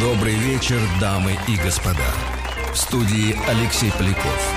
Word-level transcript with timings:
Добрый 0.00 0.34
вечер, 0.34 0.78
дамы 1.00 1.38
и 1.48 1.56
господа. 1.56 2.04
В 2.70 2.76
студии 2.76 3.34
Алексей 3.48 3.90
Поляков. 3.92 4.54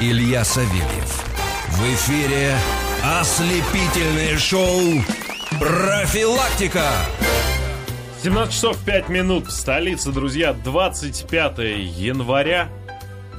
Илья 0.00 0.42
Савельев. 0.42 1.24
В 1.68 1.82
эфире 1.94 2.56
ослепительное 3.04 4.36
шоу 4.36 5.04
«Профилактика». 5.60 6.90
17 8.24 8.52
часов 8.52 8.84
5 8.84 9.08
минут 9.10 9.46
в 9.46 9.52
столице, 9.52 10.10
друзья, 10.10 10.54
25 10.54 11.58
января, 11.58 12.68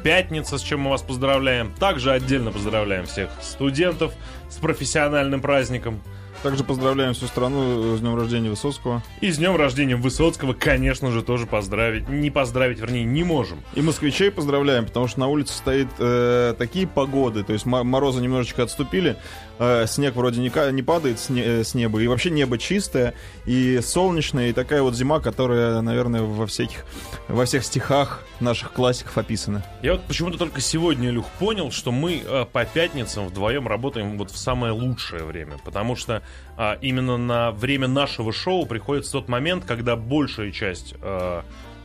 пятница, 0.06 0.58
с 0.58 0.62
чем 0.62 0.82
мы 0.82 0.92
вас 0.92 1.02
поздравляем. 1.02 1.74
Также 1.74 2.14
отдельно 2.14 2.52
поздравляем 2.52 3.08
всех 3.08 3.30
студентов 3.42 4.14
с 4.50 4.56
профессиональным 4.56 5.42
праздником. 5.42 6.02
Также 6.44 6.64
поздравляем 6.64 7.14
всю 7.14 7.28
страну 7.28 7.96
с 7.96 8.00
днем 8.00 8.16
рождения 8.16 8.50
Высоцкого. 8.50 9.04
И 9.22 9.32
с 9.32 9.38
днем 9.38 9.56
рождения 9.56 9.96
Высоцкого, 9.96 10.54
конечно 10.54 11.12
же, 11.12 11.22
тоже 11.22 11.46
поздравить. 11.46 12.10
Не 12.10 12.32
поздравить, 12.32 12.80
вернее, 12.80 13.04
не 13.04 13.24
можем. 13.24 13.62
И 13.76 13.82
москвичей 13.82 14.32
поздравляем, 14.32 14.86
потому 14.88 15.08
что 15.08 15.20
на 15.20 15.28
улице 15.28 15.54
стоит 15.54 15.88
э, 16.00 16.56
такие 16.58 16.88
погоды, 16.88 17.44
то 17.44 17.54
есть 17.54 17.68
морозы 17.68 18.22
немножечко 18.22 18.64
отступили, 18.64 19.18
э, 19.62 19.86
снег 19.88 20.16
вроде 20.16 20.42
не, 20.42 20.52
не 20.72 20.82
падает 20.82 21.20
с, 21.20 21.30
не, 21.30 21.42
э, 21.42 21.64
с 21.64 21.76
неба, 21.76 22.02
и 22.02 22.08
вообще 22.08 22.32
небо 22.32 22.58
чистое, 22.58 23.14
и 23.46 23.80
солнечное, 23.82 24.50
и 24.50 24.54
такая 24.54 24.82
вот 24.82 24.96
зима, 24.96 25.20
которая, 25.20 25.82
наверное, 25.82 26.22
во, 26.22 26.48
всяких, 26.48 26.86
во 27.28 27.46
всех 27.46 27.64
стихах 27.64 28.24
наших 28.40 28.74
классиков 28.74 29.18
описана. 29.18 29.64
Я 29.84 29.94
вот 29.94 30.04
почему-то 30.06 30.38
только 30.40 30.62
сегодня, 30.62 31.12
Люх, 31.12 31.28
понял, 31.40 31.72
что 31.72 31.92
мы 31.92 32.24
э, 32.26 32.46
по 32.52 32.66
пятницам 32.66 33.28
вдвоем 33.28 33.68
работаем 33.68 34.18
вот 34.18 34.32
в 34.32 34.38
самое 34.38 34.74
лучшее 34.74 35.24
время, 35.24 35.58
потому 35.64 35.96
что 35.96 36.24
а, 36.58 36.78
именно 36.82 37.18
на 37.18 37.52
время 37.52 37.88
нашего 37.88 38.34
шоу 38.34 38.66
приходится 38.66 39.12
тот 39.14 39.30
момент, 39.30 39.66
когда 39.66 39.96
большая 39.96 40.52
часть 40.52 40.96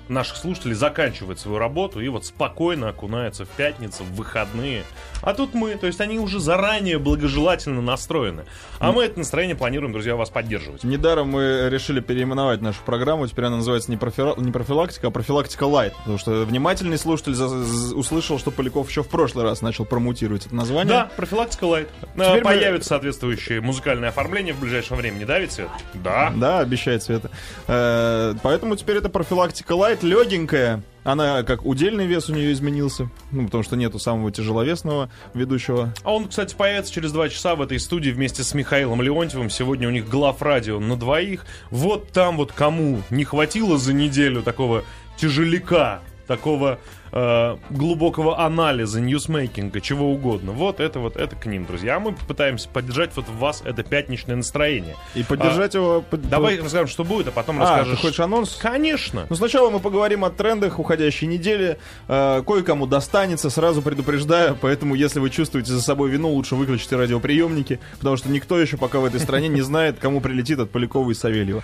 наших 0.08 0.36
слушателей 0.36 0.74
заканчивает 0.74 1.38
свою 1.38 1.58
работу 1.58 2.00
и 2.00 2.08
вот 2.08 2.24
спокойно 2.24 2.88
окунается 2.88 3.44
в 3.44 3.48
пятницу, 3.48 4.04
в 4.04 4.14
выходные. 4.14 4.84
А 5.22 5.34
тут 5.34 5.54
мы, 5.54 5.74
то 5.76 5.86
есть 5.86 6.00
они 6.00 6.18
уже 6.18 6.40
заранее 6.40 6.98
благожелательно 6.98 7.82
настроены. 7.82 8.44
А 8.78 8.92
мы 8.92 9.04
это 9.04 9.18
настроение 9.18 9.56
планируем, 9.56 9.92
друзья, 9.92 10.16
вас 10.16 10.30
поддерживать. 10.30 10.84
Недаром 10.84 11.28
мы 11.28 11.68
решили 11.70 12.00
переименовать 12.00 12.60
нашу 12.60 12.82
программу. 12.84 13.26
Теперь 13.26 13.46
она 13.46 13.56
называется 13.56 13.90
не, 13.90 13.96
профи... 13.96 14.38
не 14.40 14.52
профилактика, 14.52 15.08
а 15.08 15.10
профилактика 15.10 15.64
лайт. 15.64 15.94
Потому 15.98 16.18
что 16.18 16.44
внимательный 16.44 16.98
слушатель 16.98 17.34
за... 17.34 17.46
услышал, 17.94 18.38
что 18.38 18.50
Поляков 18.50 18.88
еще 18.88 19.02
в 19.02 19.08
прошлый 19.08 19.44
раз 19.44 19.62
начал 19.62 19.84
промутировать 19.84 20.46
это 20.46 20.54
название. 20.54 20.88
Да, 20.88 21.10
профилактика 21.16 21.64
лайт. 21.64 21.88
Теперь 22.14 22.42
Появится 22.42 22.94
мы... 22.94 22.96
соответствующее 22.96 23.60
музыкальное 23.60 24.10
оформление 24.10 24.54
в 24.54 24.60
ближайшем 24.60 24.96
времени, 24.96 25.24
да, 25.24 25.38
ведь, 25.38 25.52
Свет? 25.52 25.68
Да. 25.94 26.32
Да, 26.36 26.60
обещает 26.60 27.02
Света. 27.02 27.30
Э, 27.66 28.34
поэтому 28.42 28.76
теперь 28.76 28.96
это 28.96 29.08
профилактика 29.08 29.72
лайт, 29.72 29.95
легенькая. 30.02 30.82
Она 31.04 31.44
как 31.44 31.64
удельный 31.64 32.06
вес 32.06 32.28
у 32.28 32.34
нее 32.34 32.52
изменился, 32.52 33.08
ну, 33.30 33.44
потому 33.44 33.62
что 33.62 33.76
нету 33.76 34.00
самого 34.00 34.32
тяжеловесного 34.32 35.08
ведущего. 35.34 35.94
А 36.02 36.12
он, 36.12 36.26
кстати, 36.26 36.54
появится 36.56 36.92
через 36.92 37.12
два 37.12 37.28
часа 37.28 37.54
в 37.54 37.62
этой 37.62 37.78
студии 37.78 38.10
вместе 38.10 38.42
с 38.42 38.54
Михаилом 38.54 39.00
Леонтьевым. 39.00 39.48
Сегодня 39.48 39.86
у 39.86 39.92
них 39.92 40.08
глав 40.08 40.42
радио 40.42 40.80
на 40.80 40.96
двоих. 40.96 41.46
Вот 41.70 42.10
там 42.10 42.36
вот 42.36 42.50
кому 42.50 43.02
не 43.10 43.24
хватило 43.24 43.78
за 43.78 43.92
неделю 43.92 44.42
такого 44.42 44.82
тяжеляка, 45.16 46.00
такого 46.26 46.80
э, 47.12 47.56
глубокого 47.70 48.44
анализа, 48.44 49.00
ньюсмейкинга, 49.00 49.80
чего 49.80 50.10
угодно. 50.10 50.52
Вот 50.52 50.80
это 50.80 51.00
вот, 51.00 51.16
это 51.16 51.36
к 51.36 51.46
ним, 51.46 51.64
друзья. 51.64 51.96
А 51.96 52.00
мы 52.00 52.12
попытаемся 52.12 52.68
поддержать 52.68 53.10
вот 53.16 53.28
в 53.28 53.38
вас 53.38 53.62
это 53.64 53.82
пятничное 53.82 54.36
настроение. 54.36 54.96
И 55.14 55.22
поддержать 55.22 55.74
а, 55.74 55.78
его... 55.78 56.00
Под... 56.02 56.28
Давай 56.28 56.60
расскажем, 56.60 56.88
что 56.88 57.04
будет, 57.04 57.28
а 57.28 57.30
потом 57.30 57.58
а, 57.58 57.62
расскажешь... 57.62 57.96
ты 57.96 58.02
хочешь 58.02 58.20
анонс? 58.20 58.56
Конечно. 58.60 59.26
Ну, 59.28 59.36
сначала 59.36 59.70
мы 59.70 59.80
поговорим 59.80 60.24
о 60.24 60.30
трендах 60.30 60.78
уходящей 60.78 61.26
недели. 61.26 61.78
Э, 62.08 62.42
кое-кому 62.46 62.86
достанется, 62.86 63.50
сразу 63.50 63.82
предупреждаю. 63.82 64.56
Поэтому, 64.60 64.94
если 64.94 65.20
вы 65.20 65.30
чувствуете 65.30 65.72
за 65.72 65.82
собой 65.82 66.10
вину, 66.10 66.28
лучше 66.30 66.54
выключите 66.54 66.96
радиоприемники, 66.96 67.80
потому 67.98 68.16
что 68.16 68.30
никто 68.30 68.58
еще 68.58 68.76
пока 68.76 69.00
в 69.00 69.04
этой 69.04 69.20
стране 69.20 69.48
не 69.48 69.62
знает, 69.62 69.98
кому 69.98 70.20
прилетит 70.20 70.58
от 70.58 70.70
Полякова 70.70 71.10
и 71.10 71.14
Савельева. 71.14 71.62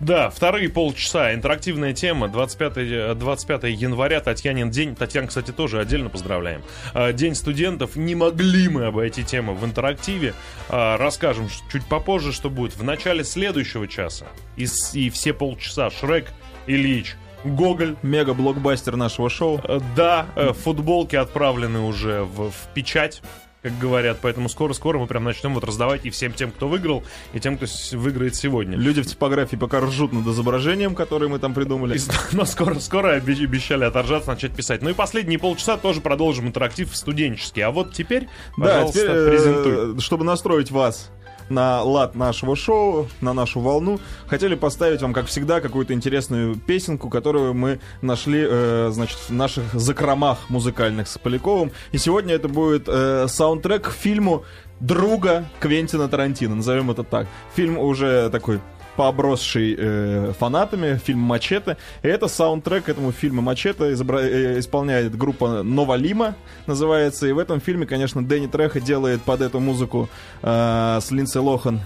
Да, 0.00 0.30
вторые 0.30 0.68
полчаса. 0.68 1.34
Интерактивная 1.34 1.92
тема. 1.92 2.28
25, 2.28 3.18
25 3.18 3.64
января, 3.64 4.20
Татьянин 4.58 4.70
день. 4.70 4.96
Татьян, 4.96 5.26
кстати, 5.28 5.50
тоже 5.52 5.80
отдельно 5.80 6.08
поздравляем. 6.08 6.62
А, 6.94 7.12
день 7.12 7.34
студентов. 7.34 7.96
Не 7.96 8.14
могли 8.14 8.68
мы 8.68 8.86
обойти 8.86 9.24
тему 9.24 9.54
в 9.54 9.64
интерактиве. 9.64 10.34
А, 10.68 10.96
расскажем 10.96 11.48
чуть 11.70 11.86
попозже, 11.86 12.32
что 12.32 12.50
будет 12.50 12.76
в 12.76 12.82
начале 12.82 13.24
следующего 13.24 13.86
часа. 13.86 14.26
И, 14.56 14.66
и 14.94 15.10
все 15.10 15.32
полчаса 15.32 15.90
Шрек, 15.90 16.32
Ильич, 16.66 17.16
Гоголь. 17.44 17.96
Мега-блокбастер 18.02 18.96
нашего 18.96 19.30
шоу. 19.30 19.60
А, 19.62 19.80
да, 19.94 20.26
э, 20.34 20.52
футболки 20.52 21.14
отправлены 21.14 21.80
уже 21.80 22.22
в, 22.22 22.50
в 22.50 22.74
печать 22.74 23.22
как 23.62 23.78
говорят. 23.78 24.18
Поэтому 24.22 24.48
скоро-скоро 24.48 24.98
мы 24.98 25.06
прям 25.06 25.24
начнем 25.24 25.54
вот 25.54 25.64
раздавать 25.64 26.06
и 26.06 26.10
всем 26.10 26.32
тем, 26.32 26.50
кто 26.50 26.68
выиграл, 26.68 27.02
и 27.32 27.40
тем, 27.40 27.56
кто 27.56 27.66
выиграет 27.92 28.34
сегодня. 28.34 28.76
Люди 28.76 29.02
в 29.02 29.06
типографии 29.06 29.56
пока 29.56 29.80
ржут 29.80 30.12
над 30.12 30.26
изображением, 30.26 30.94
которое 30.94 31.28
мы 31.28 31.38
там 31.38 31.54
придумали. 31.54 31.96
И, 31.96 32.00
но 32.32 32.44
скоро-скоро 32.44 33.14
обещали 33.14 33.84
оторжаться, 33.84 34.30
начать 34.30 34.52
писать. 34.52 34.82
Ну 34.82 34.90
и 34.90 34.94
последние 34.94 35.38
полчаса 35.38 35.76
тоже 35.76 36.00
продолжим 36.00 36.46
интерактив 36.46 36.94
студенческий. 36.94 37.62
А 37.62 37.70
вот 37.70 37.92
теперь, 37.92 38.28
пожалуйста, 38.56 38.98
да, 38.98 39.06
теперь, 39.06 39.28
презентуй. 39.28 39.96
Э, 39.96 40.00
чтобы 40.00 40.24
настроить 40.24 40.70
вас 40.70 41.10
на 41.50 41.82
лад 41.82 42.14
нашего 42.14 42.56
шоу, 42.56 43.08
на 43.20 43.32
нашу 43.32 43.60
волну. 43.60 44.00
Хотели 44.26 44.54
поставить 44.54 45.02
вам, 45.02 45.12
как 45.12 45.26
всегда, 45.26 45.60
какую-то 45.60 45.94
интересную 45.94 46.56
песенку, 46.56 47.08
которую 47.08 47.54
мы 47.54 47.80
нашли, 48.02 48.44
э, 48.48 48.90
значит, 48.92 49.18
в 49.28 49.30
наших 49.30 49.64
закромах 49.74 50.38
музыкальных 50.48 51.08
с 51.08 51.18
Поляковым. 51.18 51.72
И 51.92 51.98
сегодня 51.98 52.34
это 52.34 52.48
будет 52.48 52.84
э, 52.86 53.26
саундтрек 53.28 53.88
к 53.88 53.92
фильму 53.92 54.44
друга 54.80 55.48
Квентина 55.60 56.08
Тарантино, 56.08 56.56
назовем 56.56 56.90
это 56.90 57.02
так. 57.02 57.26
Фильм 57.54 57.78
уже 57.78 58.30
такой 58.30 58.60
пообросший 58.98 59.76
э, 59.78 60.32
фанатами, 60.36 60.98
фильм 60.98 61.20
«Мачете». 61.20 61.76
И 62.02 62.08
это 62.08 62.26
саундтрек 62.26 62.88
этому 62.88 63.12
фильму 63.12 63.42
«Мачете» 63.42 63.92
изобра... 63.92 64.18
э, 64.18 64.58
исполняет 64.58 65.16
группа 65.16 65.62
«Новалима», 65.62 66.34
называется. 66.66 67.28
И 67.28 67.32
в 67.32 67.38
этом 67.38 67.60
фильме, 67.60 67.86
конечно, 67.86 68.24
Дэнни 68.24 68.48
Треха 68.48 68.80
делает 68.80 69.22
под 69.22 69.40
эту 69.40 69.60
музыку 69.60 70.08
э, 70.42 70.98
с 71.00 71.12
Линдси 71.12 71.38
Лохан 71.38 71.80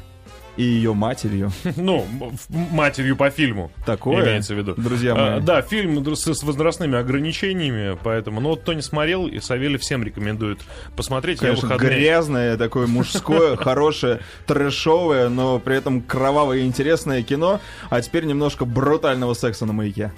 и 0.56 0.62
ее 0.62 0.94
матерью. 0.94 1.52
Ну, 1.76 2.06
матерью 2.48 3.16
по 3.16 3.30
фильму. 3.30 3.70
Такое. 3.84 4.24
Имеется 4.24 4.54
в 4.54 4.58
виду. 4.58 4.74
Друзья 4.76 5.14
мои. 5.14 5.24
А, 5.24 5.40
да, 5.40 5.62
фильм 5.62 6.04
с, 6.14 6.32
с 6.32 6.42
возрастными 6.42 6.96
ограничениями, 6.98 7.98
поэтому. 8.02 8.40
Ну, 8.40 8.50
вот 8.50 8.60
кто 8.60 8.72
не 8.72 8.82
смотрел, 8.82 9.26
и 9.26 9.40
Савелий 9.40 9.78
всем 9.78 10.04
рекомендует 10.04 10.60
посмотреть. 10.96 11.40
Конечно, 11.40 11.66
Я 11.66 11.72
выходные... 11.72 11.98
грязное, 11.98 12.56
такое 12.56 12.86
мужское, 12.86 13.56
хорошее, 13.62 14.20
трэшовое, 14.46 15.28
но 15.28 15.58
при 15.58 15.76
этом 15.76 16.02
кровавое 16.02 16.58
и 16.58 16.66
интересное 16.66 17.22
кино. 17.22 17.60
А 17.90 18.00
теперь 18.00 18.24
немножко 18.24 18.64
брутального 18.64 19.34
секса 19.34 19.66
на 19.66 19.72
маяке. 19.72 20.12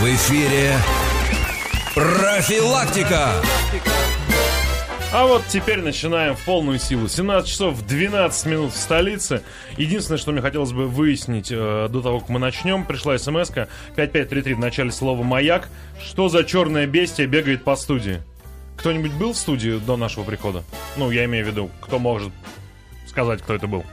В 0.00 0.04
эфире 0.04 0.72
профилактика. 1.94 3.28
А 5.14 5.26
вот 5.26 5.42
теперь 5.46 5.82
начинаем 5.82 6.34
в 6.34 6.42
полную 6.42 6.78
силу. 6.78 7.06
17 7.06 7.46
часов 7.46 7.86
12 7.86 8.46
минут 8.46 8.72
в 8.72 8.76
столице. 8.78 9.42
Единственное, 9.76 10.16
что 10.16 10.32
мне 10.32 10.40
хотелось 10.40 10.72
бы 10.72 10.88
выяснить 10.88 11.48
э, 11.50 11.88
до 11.90 12.00
того, 12.00 12.20
как 12.20 12.30
мы 12.30 12.38
начнем, 12.38 12.86
пришла 12.86 13.18
смс-ка 13.18 13.68
5533 13.94 14.54
в 14.54 14.58
начале 14.58 14.90
слова 14.90 15.22
«Маяк». 15.22 15.68
Что 16.00 16.30
за 16.30 16.44
черное 16.44 16.86
бестие 16.86 17.26
бегает 17.26 17.62
по 17.62 17.76
студии? 17.76 18.22
Кто-нибудь 18.78 19.12
был 19.12 19.34
в 19.34 19.36
студии 19.36 19.78
до 19.78 19.98
нашего 19.98 20.24
прихода? 20.24 20.64
Ну, 20.96 21.10
я 21.10 21.26
имею 21.26 21.44
в 21.44 21.48
виду, 21.48 21.70
кто 21.82 21.98
может 21.98 22.32
сказать, 23.06 23.42
кто 23.42 23.52
это 23.52 23.66
был? 23.66 23.84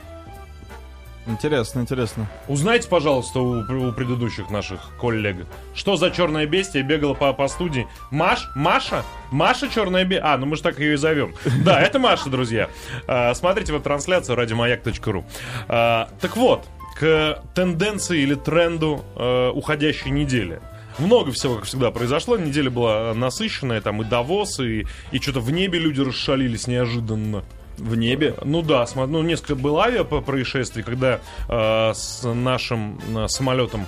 Интересно, 1.29 1.81
интересно. 1.81 2.27
Узнайте, 2.47 2.89
пожалуйста, 2.89 3.39
у, 3.39 3.59
у 3.59 3.93
предыдущих 3.93 4.49
наших 4.49 4.79
коллег, 4.99 5.45
что 5.75 5.95
за 5.95 6.09
черное 6.09 6.47
бестие 6.47 6.83
бегала 6.83 7.13
по, 7.13 7.31
по 7.33 7.47
студии. 7.47 7.87
Маш? 8.09 8.49
Маша? 8.55 9.03
Маша 9.31 9.69
черная 9.69 10.05
бестия? 10.05 10.25
А, 10.25 10.37
ну 10.37 10.47
мы 10.47 10.55
же 10.55 10.63
так 10.63 10.79
ее 10.79 10.93
и 10.93 10.97
зовем. 10.97 11.35
Да, 11.63 11.79
это 11.79 11.99
Маша, 11.99 12.29
друзья. 12.29 12.69
А, 13.07 13.33
смотрите 13.35 13.71
веб-трансляцию 13.73 14.35
радиомаяк.ру. 14.35 15.23
А, 15.67 16.09
так 16.19 16.35
вот, 16.35 16.65
к 16.99 17.43
тенденции 17.53 18.21
или 18.21 18.33
тренду 18.33 19.05
а, 19.15 19.51
уходящей 19.51 20.09
недели. 20.09 20.59
Много 20.97 21.31
всего, 21.31 21.55
как 21.55 21.65
всегда, 21.65 21.91
произошло. 21.91 22.37
Неделя 22.37 22.71
была 22.71 23.13
насыщенная, 23.13 23.81
там 23.81 24.01
и 24.01 24.05
Давос, 24.05 24.59
и, 24.59 24.85
и 25.11 25.19
что-то 25.19 25.39
в 25.41 25.51
небе 25.51 25.77
люди 25.77 26.01
расшалились 26.01 26.65
неожиданно. 26.65 27.43
В 27.79 27.95
небе? 27.95 28.35
Ну 28.43 28.61
да, 28.61 28.85
ну 28.95 29.21
несколько 29.23 29.55
было 29.55 29.83
авиапроисшествий, 29.85 30.83
когда 30.83 31.19
э, 31.47 31.91
с 31.93 32.23
нашим 32.31 32.99
э, 33.15 33.27
самолетом, 33.27 33.85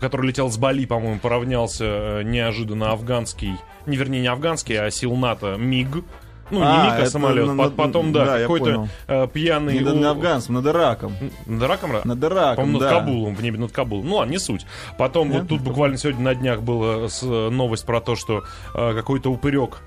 который 0.00 0.26
летел 0.28 0.50
с 0.50 0.58
Бали, 0.58 0.84
по-моему, 0.86 1.18
поравнялся 1.20 1.84
э, 1.84 2.22
неожиданно 2.24 2.90
афганский, 2.92 3.54
не 3.86 3.96
вернее 3.96 4.20
не 4.22 4.26
афганский, 4.28 4.74
а 4.74 4.90
сил 4.90 5.14
НАТО 5.16 5.56
МиГ. 5.58 6.04
Ну, 6.48 6.60
А, 6.62 6.76
не 6.76 6.84
Мика 6.84 6.98
это 7.02 7.10
самолет, 7.10 7.46
на- 7.48 7.64
по- 7.64 7.70
потом, 7.70 8.12
да, 8.12 8.24
да, 8.24 8.38
какой-то 8.38 8.88
э, 9.08 9.26
пьяный... 9.32 9.80
Не 9.80 9.84
у- 9.84 10.08
афганцем, 10.08 10.54
над 10.54 10.66
Ираком. 10.66 11.12
Над 11.46 11.62
Ираком? 11.64 11.90
ра- 11.90 12.00
Над 12.06 12.22
Ираком, 12.22 12.54
По-моему, 12.56 12.78
над 12.78 12.88
да. 12.88 13.00
Кабулом, 13.00 13.34
в 13.34 13.42
небе 13.42 13.58
над 13.58 13.72
Кабулом. 13.72 14.08
Ну, 14.08 14.14
ладно, 14.16 14.30
не 14.30 14.38
суть. 14.38 14.64
Потом 14.96 15.30
Нет? 15.30 15.40
вот 15.40 15.48
тут 15.48 15.60
буквально 15.62 15.96
сегодня 15.96 16.22
на 16.22 16.34
днях 16.36 16.62
была 16.62 17.08
с- 17.08 17.22
новость 17.24 17.84
про 17.84 18.00
то, 18.00 18.14
что 18.14 18.44
э, 18.74 18.94
какой-то 18.94 19.32
упырек 19.32 19.78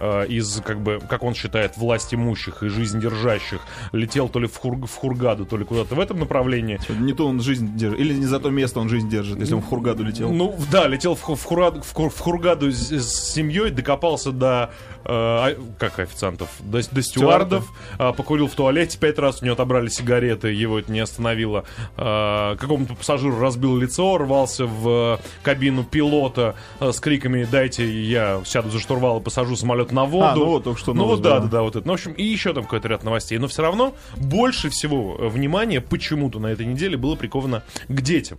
э, 0.00 0.26
из, 0.28 0.60
как 0.64 0.80
бы, 0.80 1.00
как 1.08 1.22
он 1.22 1.34
считает, 1.34 1.76
власть 1.76 2.14
имущих 2.14 2.62
и 2.62 2.68
жизнь 2.68 3.00
держащих 3.00 3.60
летел 3.92 4.28
то 4.28 4.38
ли 4.40 4.46
в, 4.46 4.56
Хур- 4.56 4.86
в 4.86 4.94
Хургаду, 4.94 5.46
то 5.46 5.56
ли 5.56 5.64
куда-то 5.64 5.94
в 5.94 6.00
этом 6.00 6.18
направлении. 6.18 6.78
Не 6.98 7.12
то 7.12 7.26
он 7.26 7.40
жизнь 7.40 7.76
держит. 7.76 7.98
Или 8.00 8.14
не 8.14 8.26
за 8.26 8.40
то 8.40 8.50
место 8.50 8.80
он 8.80 8.88
жизнь 8.88 9.08
держит, 9.08 9.38
если 9.40 9.54
он 9.54 9.62
в 9.62 9.66
Хургаду 9.66 10.04
летел. 10.04 10.30
Ну, 10.32 10.54
да, 10.70 10.86
летел 10.86 11.14
в, 11.14 11.20
в, 11.22 11.46
Хурад- 11.46 11.82
в 11.82 11.94
в 11.96 12.18
Хургаду 12.20 12.70
с, 12.70 12.90
с 12.92 13.32
семьей, 13.32 13.70
докопался 13.70 14.32
до, 14.32 14.70
э, 15.06 15.12
а- 15.12 15.56
как 15.78 15.98
официантов, 15.98 16.48
до, 16.60 16.80
до 16.90 17.02
стюардов, 17.02 17.72
а, 17.98 18.12
покурил 18.12 18.48
в 18.48 18.54
туалете 18.54 18.98
пять 18.98 19.18
раз, 19.18 19.42
у 19.42 19.44
него 19.44 19.54
отобрали 19.54 19.88
сигареты, 19.88 20.48
его 20.48 20.78
это 20.78 20.90
не 20.92 21.00
остановило. 21.00 21.64
А, 21.96 22.56
какому-то 22.56 22.94
пассажиру 22.94 23.38
разбил 23.38 23.76
лицо, 23.76 24.18
рвался 24.18 24.66
в 24.66 25.18
э, 25.18 25.18
кабину 25.42 25.84
пилота 25.84 26.54
э, 26.80 26.92
с 26.92 27.00
криками 27.00 27.46
«Дайте 27.50 27.88
я 28.02 28.42
сяду 28.44 28.70
за 28.70 28.80
штурвал 28.80 29.20
и 29.20 29.22
посажу 29.22 29.56
самолет 29.56 29.92
на 29.92 30.04
воду». 30.04 30.26
А, 30.26 30.34
ну 30.34 30.46
вот 30.46 30.64
только 30.64 30.78
что 30.78 30.92
Ну 30.94 31.02
новость 31.02 31.22
вот 31.22 31.30
да, 31.30 31.40
да, 31.40 31.46
да, 31.46 31.62
вот 31.62 31.76
это. 31.76 31.86
Ну, 31.86 31.92
в 31.92 31.94
общем, 31.94 32.12
и 32.12 32.22
еще 32.22 32.52
там 32.52 32.64
какой-то 32.64 32.88
ряд 32.88 33.04
новостей. 33.04 33.38
Но 33.38 33.48
все 33.48 33.62
равно 33.62 33.94
больше 34.16 34.70
всего 34.70 35.16
э, 35.18 35.28
внимания 35.28 35.80
почему-то 35.80 36.38
на 36.38 36.48
этой 36.48 36.66
неделе 36.66 36.96
было 36.96 37.14
приковано 37.14 37.62
к 37.88 38.00
детям. 38.00 38.38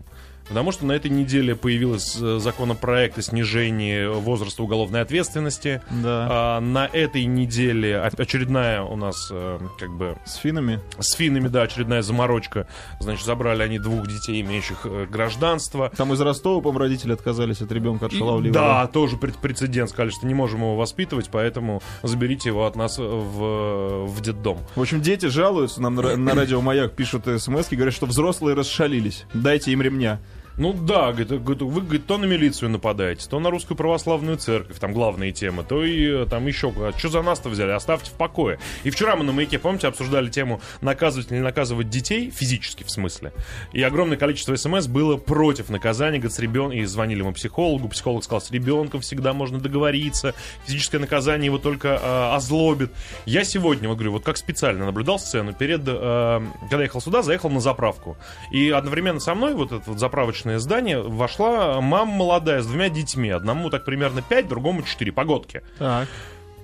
Потому 0.49 0.71
что 0.71 0.85
на 0.85 0.93
этой 0.93 1.11
неделе 1.11 1.55
появилась 1.55 2.17
э, 2.19 2.39
законопроект 2.39 3.17
о 3.17 3.21
снижении 3.21 4.05
возраста 4.07 4.63
уголовной 4.63 5.01
ответственности. 5.01 5.81
Да. 5.89 6.27
А, 6.29 6.59
на 6.59 6.85
этой 6.85 7.25
неделе 7.25 7.99
очередная 7.99 8.81
у 8.81 8.95
нас 8.95 9.29
э, 9.31 9.59
как 9.79 9.91
бы 9.91 10.17
С 10.25 10.35
финами. 10.35 10.79
с 10.99 11.13
финами, 11.13 11.47
да, 11.47 11.63
очередная 11.63 12.01
заморочка. 12.01 12.67
Значит, 12.99 13.25
забрали 13.25 13.63
они 13.63 13.79
двух 13.79 14.07
детей, 14.07 14.41
имеющих 14.41 14.85
э, 14.85 15.05
гражданство. 15.09 15.91
Там 15.95 16.13
из 16.13 16.21
Ростова, 16.21 16.61
по 16.61 16.77
родители 16.77 17.13
отказались 17.13 17.61
от 17.61 17.71
ребенка 17.71 18.07
от 18.07 18.13
шаловливого. 18.13 18.53
да, 18.53 18.87
тоже 18.87 19.17
прецедент. 19.17 19.89
Сказали, 19.89 20.11
что 20.11 20.27
не 20.27 20.33
можем 20.33 20.61
его 20.61 20.75
воспитывать, 20.75 21.29
поэтому 21.31 21.81
заберите 22.03 22.49
его 22.49 22.65
от 22.65 22.75
нас 22.75 22.97
в, 22.97 24.05
в 24.05 24.21
детдом. 24.21 24.59
В 24.75 24.81
общем, 24.81 25.01
дети 25.01 25.27
жалуются, 25.27 25.81
нам 25.81 25.95
на, 25.95 26.15
на 26.15 26.33
радио 26.33 26.61
Маяк 26.61 26.95
пишут 26.95 27.25
смс 27.37 27.67
говорят, 27.77 27.93
что 27.93 28.05
взрослые 28.05 28.55
расшалились. 28.55 29.25
Дайте 29.33 29.71
им 29.71 29.81
ремня. 29.81 30.19
Ну 30.57 30.73
да, 30.73 31.11
говорит, 31.11 31.29
вы 31.29 31.81
говорит, 31.81 32.07
то 32.07 32.17
на 32.17 32.25
милицию 32.25 32.71
нападаете, 32.71 33.29
то 33.29 33.39
на 33.39 33.51
русскую 33.51 33.77
православную 33.77 34.37
церковь, 34.37 34.79
там 34.79 34.91
главные 34.91 35.31
темы, 35.31 35.63
то 35.63 35.83
и 35.83 36.23
э, 36.23 36.25
там 36.27 36.47
еще. 36.47 36.73
Что 36.97 37.09
за 37.09 37.21
нас-то 37.21 37.49
взяли? 37.49 37.71
Оставьте 37.71 38.09
в 38.09 38.13
покое. 38.13 38.57
И 38.83 38.89
вчера 38.89 39.15
мы 39.15 39.23
на 39.23 39.31
маяке, 39.31 39.59
помните, 39.59 39.87
обсуждали 39.87 40.29
тему 40.29 40.59
наказывать 40.81 41.29
или 41.29 41.37
не 41.37 41.43
наказывать 41.43 41.89
детей, 41.89 42.31
физически 42.31 42.83
в 42.83 42.89
смысле. 42.89 43.33
И 43.71 43.83
огромное 43.83 44.17
количество 44.17 44.55
смс 44.55 44.87
было 44.87 45.17
против 45.17 45.69
наказания, 45.69 46.17
говорит, 46.17 46.35
с 46.35 46.39
ребенком, 46.39 46.79
и 46.79 46.85
звонили 46.85 47.21
мы 47.21 47.33
психологу, 47.33 47.87
психолог 47.89 48.23
сказал, 48.23 48.41
с 48.41 48.49
ребенком 48.49 49.01
всегда 49.01 49.33
можно 49.33 49.59
договориться, 49.59 50.33
физическое 50.65 50.97
наказание 50.97 51.45
его 51.45 51.59
только 51.59 51.99
э, 52.01 52.35
озлобит. 52.35 52.91
Я 53.27 53.43
сегодня, 53.43 53.89
вот 53.89 53.95
говорю, 53.95 54.13
вот 54.13 54.23
как 54.23 54.37
специально 54.37 54.87
наблюдал 54.87 55.19
сцену, 55.19 55.53
перед, 55.53 55.81
э, 55.85 56.41
когда 56.61 56.83
ехал 56.83 56.99
сюда, 56.99 57.21
заехал 57.21 57.51
на 57.51 57.59
заправку. 57.59 58.17
И 58.51 58.71
одновременно 58.71 59.19
со 59.19 59.35
мной, 59.35 59.53
вот 59.53 59.71
это 59.71 59.83
вот 59.85 59.99
заправочное 60.47 60.59
здание, 60.59 61.01
вошла 61.01 61.81
мама 61.81 62.11
молодая 62.11 62.61
с 62.61 62.67
двумя 62.67 62.89
детьми. 62.89 63.29
Одному 63.29 63.69
так 63.69 63.85
примерно 63.85 64.21
5, 64.21 64.47
другому 64.47 64.83
4 64.83 65.11
погодки. 65.11 65.61
Так. 65.77 66.07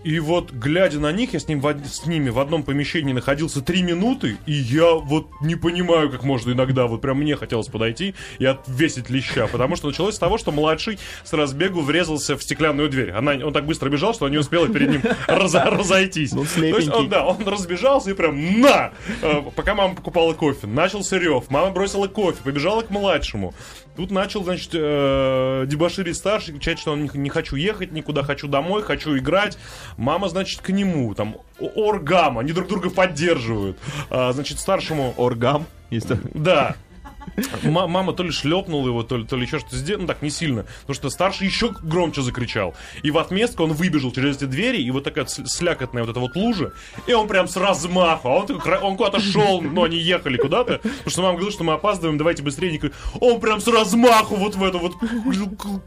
И 0.03 0.19
вот, 0.19 0.51
глядя 0.51 0.99
на 0.99 1.11
них, 1.11 1.33
я 1.33 1.39
с, 1.39 1.47
ним 1.47 1.61
в 1.61 1.73
с 1.85 2.05
ними 2.05 2.29
в 2.29 2.39
одном 2.39 2.63
помещении 2.63 3.13
находился 3.13 3.61
три 3.61 3.83
минуты, 3.83 4.37
и 4.45 4.51
я 4.51 4.93
вот 4.93 5.27
не 5.41 5.55
понимаю, 5.55 6.09
как 6.09 6.23
можно 6.23 6.51
иногда, 6.51 6.87
вот 6.87 7.01
прям 7.01 7.19
мне 7.19 7.35
хотелось 7.35 7.67
подойти 7.67 8.13
и 8.37 8.45
отвесить 8.45 9.09
леща, 9.09 9.47
потому 9.47 9.75
что 9.75 9.87
началось 9.87 10.15
с 10.15 10.19
того, 10.19 10.37
что 10.37 10.51
младший 10.51 10.99
с 11.23 11.31
разбегу 11.33 11.81
врезался 11.81 12.35
в 12.37 12.43
стеклянную 12.43 12.89
дверь. 12.89 13.11
Она, 13.11 13.33
он 13.45 13.53
так 13.53 13.65
быстро 13.65 13.89
бежал, 13.89 14.13
что 14.13 14.25
она 14.25 14.33
не 14.33 14.39
успела 14.39 14.67
перед 14.67 14.89
ним 14.89 15.01
разо- 15.27 15.69
разойтись. 15.69 16.33
Ну, 16.33 16.45
То 16.45 16.63
есть 16.65 16.89
он, 16.89 17.09
да, 17.09 17.25
он 17.25 17.47
разбежался 17.47 18.11
и 18.11 18.13
прям 18.13 18.61
на! 18.61 18.91
Э, 19.21 19.41
Пока 19.55 19.73
мама 19.73 19.95
покупала 19.95 20.33
кофе, 20.33 20.67
начался 20.67 21.17
рев, 21.17 21.49
мама 21.49 21.71
бросила 21.71 22.07
кофе, 22.07 22.37
побежала 22.43 22.81
к 22.81 22.89
младшему. 22.89 23.53
Тут 23.95 24.09
начал, 24.09 24.43
значит, 24.43 24.71
э, 24.73 25.65
дебоширить 25.67 26.17
старший, 26.17 26.55
кричать, 26.55 26.79
что 26.79 26.93
он 26.93 27.03
не, 27.03 27.09
не 27.13 27.29
хочу 27.29 27.55
ехать 27.55 27.91
никуда, 27.91 28.23
хочу 28.23 28.47
домой, 28.47 28.81
хочу 28.81 29.15
играть. 29.17 29.57
Мама, 29.97 30.29
значит, 30.29 30.61
к 30.61 30.69
нему, 30.69 31.13
там, 31.13 31.37
оргам, 31.59 32.39
они 32.39 32.53
друг 32.53 32.67
друга 32.67 32.89
поддерживают. 32.89 33.77
А, 34.09 34.31
значит, 34.33 34.59
старшему 34.59 35.13
Оргам. 35.17 35.65
Есть 35.89 36.07
да. 36.33 36.75
Ма- 37.63 37.87
Мама 37.87 38.13
то 38.13 38.23
ли 38.23 38.31
шлепнула 38.31 38.87
его, 38.87 39.03
то 39.03 39.17
ли, 39.17 39.25
то 39.25 39.35
ли 39.35 39.43
еще 39.45 39.59
что-то 39.59 39.77
сделала, 39.77 40.01
ну 40.01 40.07
так, 40.07 40.21
не 40.21 40.29
сильно. 40.29 40.65
Потому 40.81 40.95
что 40.95 41.09
старший 41.09 41.47
еще 41.47 41.69
громче 41.69 42.21
закричал. 42.21 42.75
И 43.03 43.11
в 43.11 43.17
отместку 43.17 43.63
он 43.63 43.73
выбежал 43.73 44.11
через 44.11 44.37
эти 44.37 44.45
двери, 44.45 44.81
и 44.81 44.91
вот 44.91 45.03
такая 45.03 45.25
слякотная 45.25 46.03
вот 46.03 46.11
эта 46.11 46.19
вот 46.19 46.35
лужа, 46.35 46.73
и 47.07 47.13
он 47.13 47.27
прям 47.27 47.47
с 47.47 47.57
размаху, 47.57 48.27
а 48.29 48.35
он, 48.39 48.47
такой 48.47 48.77
он 48.77 48.97
куда-то 48.97 49.19
шел, 49.19 49.61
ну 49.61 49.83
они 49.83 49.97
ехали 49.97 50.37
куда-то, 50.37 50.79
потому 50.79 51.09
что 51.09 51.21
мама 51.21 51.33
говорила, 51.33 51.51
что 51.51 51.63
мы 51.63 51.73
опаздываем, 51.73 52.17
давайте 52.17 52.43
быстрее. 52.43 52.91
Он 53.19 53.39
прям 53.39 53.59
с 53.59 53.67
размаху 53.67 54.35
вот 54.35 54.55
в 54.55 54.63
это 54.63 54.77
вот, 54.77 54.93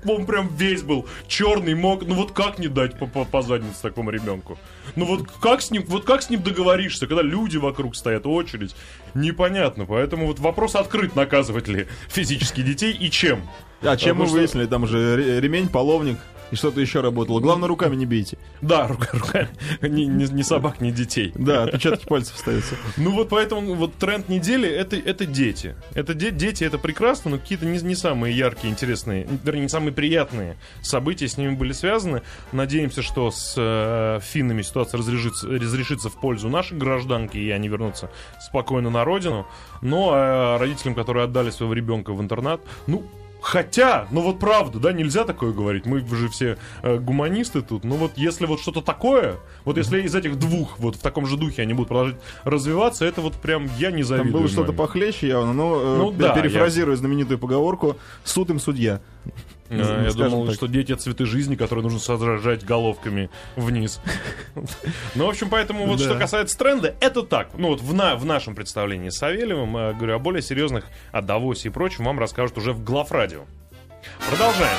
он 0.07 0.27
прям 0.27 0.49
весь 0.57 0.83
был 0.83 1.07
черный, 1.27 1.75
мог, 1.75 2.07
ну 2.07 2.15
вот 2.15 2.33
как 2.33 2.59
не 2.59 2.69
дать 2.69 2.99
по, 2.99 3.07
по, 3.07 3.43
заднице 3.43 3.81
такому 3.83 4.11
ребенку? 4.11 4.59
Ну 4.95 5.05
вот 5.05 5.31
как 5.41 5.63
с 5.63 5.71
ним, 5.71 5.85
вот 5.89 6.05
как 6.05 6.23
с 6.23 6.31
ним 6.31 6.43
договоришься, 6.43 7.07
когда 7.07 7.23
люди 7.23 7.57
вокруг 7.57 7.97
стоят, 7.97 8.27
очередь? 8.27 8.75
Непонятно, 9.15 9.87
поэтому 9.87 10.27
вот 10.27 10.39
вопрос 10.39 10.75
открыт, 10.75 11.15
наказывать 11.31 11.69
ли 11.69 11.87
физически 12.09 12.63
детей 12.63 12.93
и 12.93 13.11
чем. 13.11 13.43
А 13.83 13.97
чем 13.97 14.17
мы 14.17 14.25
Потому 14.25 14.27
что- 14.29 14.39
выяснили? 14.39 14.67
Там 14.67 14.87
же 14.87 15.17
ре- 15.17 15.41
ремень, 15.41 15.69
половник 15.69 16.19
и 16.51 16.57
что-то 16.57 16.81
еще 16.81 17.01
работало. 17.01 17.41
Главное, 17.41 17.69
руками 17.69 17.97
не 17.97 18.07
бейте. 18.07 18.39
Да, 18.61 18.87
рука, 18.87 19.09
руками, 19.13 19.49
ни, 19.83 20.03
ни- 20.05 20.33
ни 20.33 20.43
собак, 20.43 20.81
ни 20.81 20.91
детей. 20.91 21.33
Да, 21.35 21.65
отпечатки 21.65 22.07
пальцев 22.07 22.37
ставятся. 22.39 22.77
Ну 22.97 23.11
вот 23.13 23.29
поэтому 23.29 23.75
вот 23.75 23.95
тренд 23.95 24.29
недели 24.29 24.69
это, 24.69 24.97
это 24.97 25.27
дети. 25.27 25.75
Это 25.95 26.15
де- 26.15 26.31
дети, 26.31 26.65
это 26.65 26.79
прекрасно, 26.79 27.33
но 27.33 27.39
какие-то 27.39 27.67
не, 27.67 27.79
не 27.81 27.95
самые 27.95 28.37
яркие, 28.37 28.73
интересные, 28.73 29.27
вернее, 29.45 29.63
не 29.63 29.69
самые 29.69 29.93
приятные 29.93 30.57
события 30.83 31.29
с 31.29 31.37
ними 31.37 31.55
были 31.55 31.73
связаны. 31.73 32.23
Надеемся, 32.53 33.03
что 33.03 33.31
с 33.31 33.55
э, 33.57 34.21
финнами 34.23 34.63
ситуация 34.63 34.99
разрешится, 34.99 35.49
разрешится 35.49 36.09
в 36.11 36.21
пользу 36.21 36.49
наших 36.49 36.79
гражданки, 36.79 37.37
и 37.39 37.51
они 37.51 37.69
вернутся 37.69 38.11
спокойно 38.41 38.91
на 38.91 39.05
родину. 39.05 39.47
Но 39.83 40.15
э, 40.15 40.57
родителям, 40.59 40.95
которые 40.95 41.25
отдали 41.25 41.51
своего 41.51 41.75
ребенка 41.75 42.13
в 42.13 42.21
интернат, 42.23 42.61
ну, 42.87 43.05
Хотя, 43.47 44.09
ну 44.11 44.23
вот 44.23 44.41
правда, 44.41 44.81
да, 44.81 44.93
нельзя 44.93 45.23
такое 45.23 45.53
говорить. 45.53 45.87
Мы 45.87 46.01
же 46.01 46.29
все 46.29 46.59
э, 46.83 46.99
гуманисты 46.99 47.63
тут. 47.63 47.85
Но 47.85 47.95
вот 47.95 48.11
если 48.17 48.45
вот 48.45 48.59
что-то 48.61 48.83
такое, 48.83 49.37
вот 49.65 49.77
если 49.77 50.03
из 50.03 50.17
этих 50.17 50.37
двух 50.37 50.81
вот 50.81 50.97
в 50.97 50.99
таком 51.01 51.27
же 51.27 51.37
духе 51.37 51.63
они 51.63 51.73
будут 51.73 51.87
продолжать 51.91 52.17
развиваться, 52.43 53.05
это 53.05 53.21
вот 53.21 53.35
прям 53.35 53.69
я 53.79 53.93
не 53.93 54.03
Там 54.03 54.09
завидую. 54.09 54.33
было 54.33 54.49
что-то 54.49 54.73
похлеще 54.73 55.29
явно, 55.29 55.53
но 55.53 55.81
э, 55.81 55.97
Ну 55.97 56.11
да, 56.11 56.35
перефразируя 56.35 56.97
знаменитую 56.97 57.39
поговорку, 57.39 57.97
суд 58.25 58.51
им 58.51 58.59
судья. 58.59 59.01
Я 59.71 60.13
думал, 60.13 60.47
так. 60.47 60.55
что 60.55 60.67
дети 60.67 60.93
цветы 60.95 61.27
жизни, 61.27 61.57
которые 61.57 61.83
нужно 61.83 61.99
сажать 61.99 62.65
головками 62.65 63.31
вниз. 63.57 64.01
Ну, 65.15 65.27
в 65.27 65.29
общем, 65.29 65.49
поэтому 65.51 65.87
вот 65.87 65.99
Да. 65.99 66.05
что 66.05 66.15
касается 66.19 66.57
тренда, 66.59 66.95
это 67.01 67.23
так. 67.23 67.51
Ну, 67.57 67.69
вот 67.69 67.81
в, 67.81 67.93
на- 67.95 68.17
в 68.17 68.25
нашем 68.25 68.55
представлении 68.55 69.09
с 69.11 69.17
Савельевым, 69.19 69.77
э, 69.77 69.93
говорю, 69.95 70.17
о 70.17 70.19
более 70.19 70.43
серьезных, 70.43 70.85
о 71.13 71.23
Давосе 71.23 71.69
и 71.69 71.73
прочем 71.73 72.05
вам 72.05 72.19
расскажут 72.19 72.59
уже 72.59 72.73
в 72.73 72.83
Главрадио. 72.85 73.45
Продолжаем. 74.29 74.77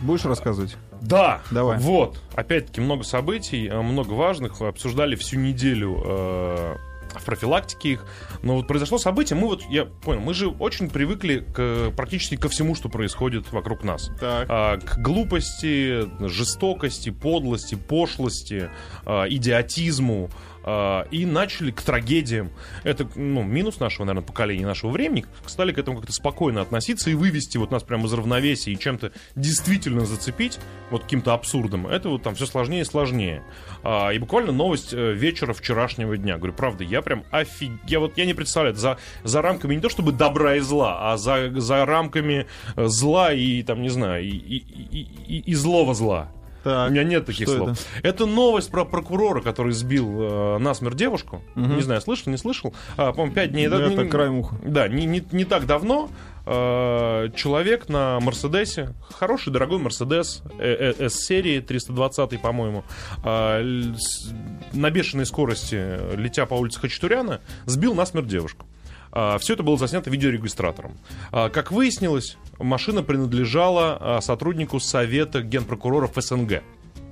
Будешь 0.00 0.24
рассказывать? 0.24 0.76
Да, 1.00 1.40
Давай. 1.52 1.78
вот, 1.78 2.20
опять-таки 2.34 2.80
много 2.80 3.04
событий, 3.04 3.68
э, 3.68 3.80
много 3.80 4.12
важных, 4.14 4.60
обсуждали 4.60 5.14
всю 5.14 5.38
неделю 5.38 6.02
э, 6.04 6.76
в 7.18 7.24
профилактике 7.24 7.90
их, 7.90 8.06
но 8.42 8.56
вот 8.56 8.66
произошло 8.66 8.98
событие, 8.98 9.38
мы 9.38 9.48
вот, 9.48 9.62
я 9.70 9.84
понял, 9.84 10.20
мы 10.20 10.34
же 10.34 10.48
очень 10.48 10.90
привыкли 10.90 11.46
к, 11.54 11.92
практически 11.96 12.36
ко 12.36 12.48
всему, 12.48 12.74
что 12.74 12.88
происходит 12.88 13.52
вокруг 13.52 13.84
нас. 13.84 14.10
Так. 14.20 14.46
А, 14.48 14.78
к 14.78 14.98
глупости, 14.98 16.08
жестокости, 16.26 17.10
подлости, 17.10 17.74
пошлости, 17.74 18.70
а, 19.04 19.26
идиотизму, 19.28 20.30
а, 20.64 21.06
и 21.10 21.26
начали 21.26 21.70
к 21.70 21.82
трагедиям. 21.82 22.50
Это, 22.84 23.06
ну, 23.14 23.42
минус 23.42 23.80
нашего, 23.80 24.04
наверное, 24.04 24.26
поколения, 24.26 24.66
нашего 24.66 24.90
времени. 24.90 25.24
Стали 25.46 25.72
к 25.72 25.78
этому 25.78 25.98
как-то 25.98 26.12
спокойно 26.12 26.60
относиться 26.60 27.10
и 27.10 27.14
вывести 27.14 27.58
вот 27.58 27.70
нас 27.70 27.82
прямо 27.82 28.06
из 28.06 28.12
равновесия 28.12 28.72
и 28.72 28.78
чем-то 28.78 29.12
действительно 29.34 30.04
зацепить, 30.04 30.58
вот 30.90 31.04
каким-то 31.04 31.34
абсурдом. 31.34 31.86
Это 31.86 32.08
вот 32.08 32.22
там 32.22 32.34
все 32.34 32.46
сложнее 32.46 32.82
и 32.82 32.84
сложнее. 32.84 33.42
А, 33.82 34.10
и 34.10 34.18
буквально 34.18 34.52
новость 34.52 34.92
э, 34.92 35.12
вечера 35.12 35.52
вчерашнего 35.52 36.16
дня. 36.16 36.36
Говорю, 36.36 36.54
правда, 36.54 36.84
я 36.84 37.02
прям 37.02 37.24
офиг... 37.30 37.72
Я 37.86 38.00
вот, 38.00 38.16
я 38.16 38.26
не 38.26 38.34
представляю, 38.34 38.76
за, 38.76 38.98
за 39.24 39.42
рамками 39.42 39.74
не 39.74 39.80
то 39.80 39.88
чтобы 39.88 40.12
добра 40.12 40.56
и 40.56 40.60
зла, 40.60 41.12
а 41.12 41.16
за, 41.16 41.50
за 41.60 41.84
рамками 41.84 42.46
э, 42.76 42.86
зла 42.86 43.32
и, 43.32 43.62
там, 43.62 43.82
не 43.82 43.88
знаю, 43.88 44.24
и, 44.24 44.30
и, 44.30 44.56
и, 44.56 45.08
и, 45.26 45.38
и 45.38 45.54
злого 45.54 45.94
зла. 45.94 46.30
Так, 46.62 46.88
У 46.88 46.92
меня 46.92 47.04
нет 47.04 47.26
таких 47.26 47.48
слов. 47.48 47.78
Это? 48.02 48.26
новость 48.26 48.70
про 48.70 48.84
прокурора, 48.84 49.40
который 49.40 49.72
сбил 49.72 50.08
э, 50.20 50.58
насмерть 50.58 50.96
девушку. 50.96 51.42
Не 51.56 51.82
знаю, 51.82 52.00
слышал, 52.00 52.30
не 52.30 52.38
слышал. 52.38 52.74
А, 52.96 53.12
по-моему, 53.12 53.34
пять 53.34 53.52
дней... 53.52 53.68
Да, 53.68 53.78
не- 53.86 53.94
это 53.94 54.06
краем 54.06 54.38
уха. 54.38 54.56
Да, 54.64 54.88
не, 54.88 55.04
не, 55.06 55.24
не 55.32 55.44
так 55.44 55.66
давно 55.66 56.08
э, 56.46 57.28
человек 57.36 57.88
на 57.88 58.20
Мерседесе, 58.20 58.94
хороший, 59.10 59.52
дорогой 59.52 59.78
Мерседес 59.78 60.42
э, 60.58 60.94
э, 60.98 61.06
S-серии, 61.06 61.60
320 61.60 62.40
по-моему, 62.40 62.84
э, 63.24 63.92
с- 63.96 64.32
на 64.72 64.90
бешеной 64.90 65.26
скорости, 65.26 66.16
летя 66.16 66.46
по 66.46 66.54
улице 66.54 66.80
Хачатуряна, 66.80 67.40
сбил 67.66 67.94
насмерть 67.94 68.26
девушку. 68.28 68.66
Все 69.12 69.54
это 69.54 69.62
было 69.62 69.76
заснято 69.76 70.10
видеорегистратором. 70.10 70.98
А, 71.30 71.48
Как 71.50 71.70
выяснилось, 71.72 72.36
машина 72.58 73.02
принадлежала 73.02 73.98
а, 74.00 74.20
сотруднику 74.20 74.80
Совета 74.80 75.42
генпрокуроров 75.42 76.12
СНГ. 76.16 76.62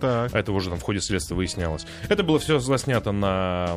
Так. 0.01 0.35
Это 0.35 0.53
уже 0.53 0.71
там 0.71 0.79
в 0.79 0.83
ходе 0.83 1.01
следствия 1.01 1.37
выяснялось. 1.37 1.87
Это 2.09 2.23
было 2.23 2.39
все 2.39 2.59
заснято 2.59 3.13
на 3.13 3.77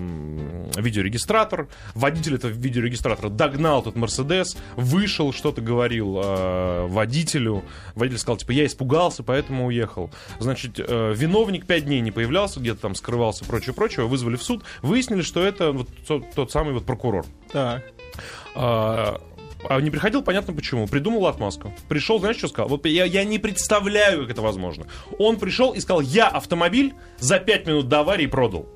видеорегистратор. 0.78 1.68
Водитель 1.96 2.36
этого 2.36 2.52
видеорегистратора 2.52 3.30
догнал 3.30 3.82
этот 3.82 3.96
Мерседес, 3.96 4.56
вышел, 4.76 5.34
что-то 5.34 5.62
говорил 5.62 6.22
э, 6.24 6.88
водителю. 6.88 7.64
Водитель 7.96 8.20
сказал, 8.20 8.38
типа, 8.38 8.52
я 8.52 8.66
испугался, 8.66 9.24
поэтому 9.24 9.68
уехал. 9.68 10.12
Значит, 10.40 10.80
э, 10.80 11.14
виновник 11.14 11.66
пять 11.66 11.86
дней 11.86 12.00
не 12.00 12.12
появлялся, 12.12 12.60
где-то 12.60 12.80
там 12.80 12.96
скрывался, 12.96 13.44
прочее, 13.44 13.74
прочее. 13.74 14.08
Вызвали 14.08 14.38
в 14.38 14.44
суд. 14.44 14.64
Выяснили, 14.82 15.22
что 15.22 15.44
это 15.44 15.74
вот 15.74 15.90
тот, 16.08 16.32
тот 16.34 16.52
самый 16.52 16.74
вот 16.74 16.86
прокурор. 16.86 17.26
Так. 17.52 17.84
А, 18.56 19.22
а 19.70 19.80
не 19.82 19.90
приходил, 19.90 20.22
понятно 20.22 20.54
почему. 20.54 20.88
Придумал 20.88 21.28
отмазку. 21.28 21.74
Пришел, 21.88 22.20
знаешь, 22.20 22.38
что 22.38 22.48
сказал? 22.48 22.70
Вот 22.70 22.86
я, 22.86 23.06
я 23.06 23.24
не 23.24 23.40
представляю, 23.40 24.22
как 24.22 24.32
это 24.32 24.42
возможно. 24.42 24.88
Он 25.20 25.38
пришел 25.38 25.74
и 25.74 25.80
сказал, 25.80 26.02
я 26.02 26.28
автомобиль 26.28 26.94
за 27.20 27.40
5 27.40 27.68
минут 27.68 27.88
до 27.88 28.02
аварии 28.02 28.28
продал. 28.28 28.68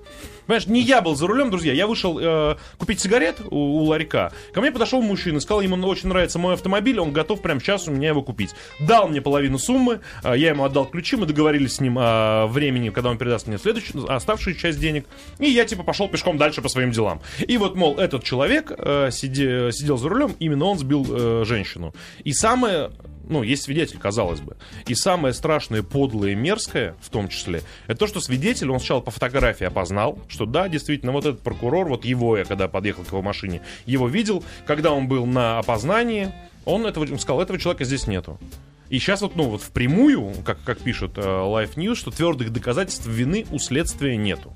Понимаешь, 0.47 0.67
не 0.67 0.81
я 0.81 1.01
был 1.01 1.15
за 1.15 1.27
рулем, 1.27 1.49
друзья. 1.49 1.73
Я 1.73 1.87
вышел 1.87 2.17
э, 2.19 2.55
купить 2.77 3.01
сигарет 3.01 3.41
у, 3.51 3.55
у 3.55 3.83
ларька. 3.83 4.31
Ко 4.53 4.61
мне 4.61 4.71
подошел 4.71 5.01
мужчина, 5.01 5.39
сказал, 5.41 5.61
ему 5.61 5.75
очень 5.87 6.07
нравится 6.09 6.39
мой 6.39 6.53
автомобиль, 6.53 6.99
он 6.99 7.11
готов 7.11 7.41
прямо 7.41 7.59
сейчас 7.59 7.87
у 7.87 7.91
меня 7.91 8.09
его 8.09 8.21
купить. 8.21 8.51
Дал 8.79 9.09
мне 9.09 9.21
половину 9.21 9.59
суммы, 9.59 9.99
э, 10.23 10.33
я 10.37 10.49
ему 10.49 10.63
отдал 10.63 10.85
ключи, 10.85 11.17
мы 11.17 11.25
договорились 11.25 11.75
с 11.75 11.81
ним 11.81 11.97
о 11.99 12.47
времени, 12.47 12.89
когда 12.89 13.09
он 13.09 13.17
передаст 13.17 13.47
мне 13.47 13.57
следующую, 13.57 14.09
оставшуюся 14.11 14.59
часть 14.59 14.79
денег. 14.79 15.05
И 15.39 15.49
я 15.49 15.65
типа 15.65 15.83
пошел 15.83 16.07
пешком 16.07 16.37
дальше 16.37 16.61
по 16.61 16.69
своим 16.69 16.91
делам. 16.91 17.21
И 17.39 17.57
вот, 17.57 17.75
мол, 17.75 17.97
этот 17.97 18.23
человек 18.23 18.71
э, 18.77 19.09
сиде- 19.11 19.71
сидел 19.73 19.97
за 19.97 20.07
рулем, 20.07 20.33
именно 20.39 20.65
он 20.65 20.79
сбил 20.79 21.05
э, 21.09 21.43
женщину. 21.45 21.93
И 22.23 22.31
самое 22.31 22.91
ну, 23.29 23.43
есть 23.43 23.63
свидетель, 23.63 23.97
казалось 23.97 24.39
бы. 24.39 24.57
И 24.87 24.95
самое 24.95 25.33
страшное, 25.33 25.83
подлое 25.83 26.35
мерзкое, 26.35 26.95
в 27.01 27.09
том 27.09 27.27
числе, 27.27 27.61
это 27.87 27.99
то, 27.99 28.07
что 28.07 28.19
свидетель, 28.19 28.69
он 28.69 28.79
сначала 28.79 29.01
по 29.01 29.11
фотографии 29.11 29.65
опознал, 29.65 30.19
что 30.27 30.45
да, 30.45 30.67
действительно, 30.69 31.11
вот 31.11 31.25
этот 31.25 31.41
прокурор, 31.41 31.87
вот 31.87 32.05
его 32.05 32.37
я, 32.37 32.45
когда 32.45 32.67
подъехал 32.67 33.03
к 33.03 33.07
его 33.07 33.21
машине, 33.21 33.61
его 33.85 34.07
видел, 34.07 34.43
когда 34.65 34.91
он 34.91 35.07
был 35.07 35.25
на 35.25 35.59
опознании, 35.59 36.31
он 36.65 36.85
этого 36.85 37.05
он 37.11 37.19
сказал, 37.19 37.41
этого 37.41 37.59
человека 37.59 37.85
здесь 37.85 38.07
нету. 38.07 38.39
И 38.89 38.99
сейчас 38.99 39.21
вот, 39.21 39.35
ну, 39.35 39.49
вот 39.49 39.61
впрямую, 39.61 40.33
как, 40.45 40.63
как 40.63 40.79
пишет 40.79 41.17
э, 41.17 41.21
Life 41.21 41.75
News, 41.75 41.95
что 41.95 42.11
твердых 42.11 42.53
доказательств 42.53 43.05
вины 43.05 43.45
у 43.51 43.59
следствия 43.59 44.15
нету. 44.15 44.53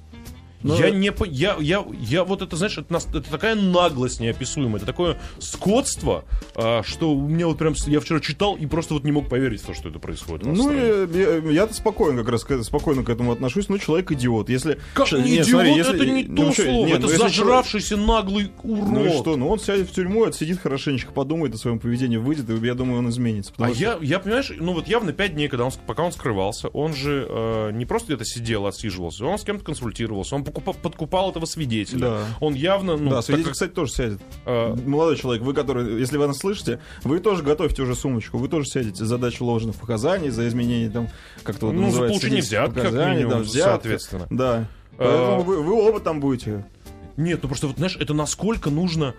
Ну, 0.64 0.78
я 0.78 0.90
не 0.90 1.12
я, 1.28 1.56
я, 1.60 1.86
я 2.00 2.24
вот 2.24 2.42
это, 2.42 2.56
знаешь, 2.56 2.78
это, 2.78 2.96
это 2.96 3.22
такая 3.30 3.56
наглость 3.56 4.20
неописуемая, 4.20 4.78
это 4.78 4.86
такое 4.86 5.18
скотство, 5.40 6.26
а, 6.56 6.82
что 6.84 7.12
у 7.14 7.28
меня 7.28 7.48
вот 7.48 7.58
прям, 7.58 7.74
я 7.88 8.00
вчера 8.00 8.20
читал 8.20 8.56
и 8.56 8.66
просто 8.66 8.94
вот 8.94 9.04
не 9.04 9.12
мог 9.12 9.30
поверить 9.30 9.62
в 9.62 9.66
то, 9.66 9.74
что 9.74 9.90
это 9.90 10.00
происходит. 10.00 10.46
Ну, 10.46 10.72
я, 10.72 11.38
я-то 11.52 11.74
спокойно 11.74 12.24
как 12.24 12.30
раз 12.32 12.46
спокойно 12.64 13.04
к 13.04 13.10
этому 13.10 13.32
отношусь. 13.32 13.70
Ну, 13.70 13.78
человек 13.78 14.12
идиот. 14.12 14.50
Если 14.50 14.80
Как 14.94 15.08
Ш- 15.08 15.18
не 15.18 15.36
идиот, 15.36 15.48
смотри, 15.48 15.76
если- 15.76 15.96
это 15.96 16.06
не 16.06 16.24
ну, 16.24 16.36
то 16.48 16.52
что- 16.54 16.64
слово, 16.64 16.86
нет, 16.86 16.98
это 16.98 17.08
ну, 17.08 17.14
если 17.14 17.18
человек- 17.18 17.36
зажравшийся 17.36 17.98
наглый 17.98 18.52
урод. 18.64 18.90
Ну 18.90 19.06
и 19.06 19.10
что? 19.10 19.36
Ну 19.36 19.50
он 19.50 19.60
сядет 19.60 19.90
в 19.90 19.94
тюрьму, 19.94 20.26
отсидит 20.26 20.60
хорошенечко, 20.60 21.12
подумает 21.12 21.54
о 21.56 21.58
своем 21.58 21.80
поведении, 21.80 22.18
выйдет, 22.18 22.50
и 22.50 22.66
я 22.66 22.74
думаю, 22.74 23.00
он 23.00 23.10
изменится. 23.10 23.52
А 23.58 23.70
что- 23.70 23.78
я, 23.78 23.98
я, 24.02 24.20
понимаешь, 24.20 24.52
ну 24.58 24.74
вот 24.74 24.88
явно 24.88 25.14
пять 25.14 25.34
дней, 25.34 25.48
когда 25.48 25.66
он, 25.66 25.72
пока 25.86 26.04
он 26.04 26.12
скрывался, 26.12 26.68
он 26.70 26.94
же 26.94 27.26
э, 27.30 27.72
не 27.74 27.86
просто 27.86 28.08
где-то 28.14 28.26
сидел, 28.26 28.66
отсиживался, 28.68 29.26
он 29.26 29.38
с 29.38 29.44
кем-то 29.44 29.64
консультировался, 29.64 30.36
он 30.36 30.44
подкупал 30.52 31.32
этого 31.32 31.46
свидетеля. 31.46 32.00
Да. 32.00 32.26
Он 32.40 32.54
явно, 32.54 32.98
ну, 32.98 33.10
да, 33.10 33.22
свидетель, 33.22 33.46
как- 33.46 33.54
кстати, 33.54 33.72
тоже 33.72 33.92
сядет. 33.92 34.22
э, 34.46 34.76
Молодой 34.86 35.16
человек, 35.18 35.44
вы, 35.44 35.54
который, 35.54 36.00
если 36.00 36.18
вы 36.18 36.28
нас 36.28 36.38
слышите, 36.40 36.80
вы 37.04 37.20
тоже 37.20 37.44
готовьте 37.44 37.82
уже 37.84 37.96
сумочку, 37.96 38.38
вы 38.38 38.48
тоже 38.48 38.68
сядете 38.68 39.06
за 39.06 39.18
дачу 39.18 39.46
ложных 39.46 39.76
показаний, 39.78 40.30
за 40.30 40.48
изменение 40.48 40.90
там, 40.90 41.08
как-то 41.44 41.68
вот 41.68 41.74
Ну, 41.74 41.80
за 41.82 41.86
называется, 41.88 42.20
получение 42.20 42.44
свидетельских 42.44 42.74
взятки, 42.82 42.96
как 42.96 43.10
минимум, 43.16 43.32
да, 43.32 43.40
взятка. 43.40 43.70
соответственно. 43.72 44.28
Да. 44.30 44.68
А- 44.98 45.38
Поэтому 45.38 45.42
вы, 45.44 45.62
вы 45.64 45.74
оба 45.88 46.00
там 46.00 46.20
будете. 46.20 46.66
Нет, 47.18 47.40
ну 47.44 47.50
просто 47.50 47.68
вот, 47.68 47.78
знаешь, 47.78 47.98
это 48.00 48.14
насколько 48.14 48.70
нужно... 48.70 49.16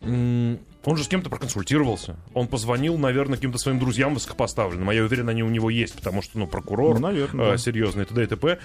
Он 0.00 0.96
же 0.96 1.02
с 1.04 1.08
кем-то 1.08 1.28
проконсультировался. 1.28 2.16
Он 2.32 2.46
позвонил, 2.46 2.96
наверное, 2.98 3.34
каким-то 3.34 3.58
своим 3.58 3.78
друзьям 3.80 4.14
высокопоставленным. 4.14 4.88
А 4.88 4.94
я 4.94 5.02
уверен, 5.02 5.28
они 5.28 5.42
у 5.42 5.48
него 5.48 5.70
есть, 5.70 5.94
потому 5.96 6.22
что, 6.22 6.38
ну, 6.38 6.46
прокурор 6.46 6.94
Ну, 6.94 7.08
наверное, 7.08 7.46
э, 7.48 7.50
да. 7.52 7.58
серьезный, 7.58 8.04
т.д. 8.04 8.22
и 8.22 8.26
т.п. 8.26 8.58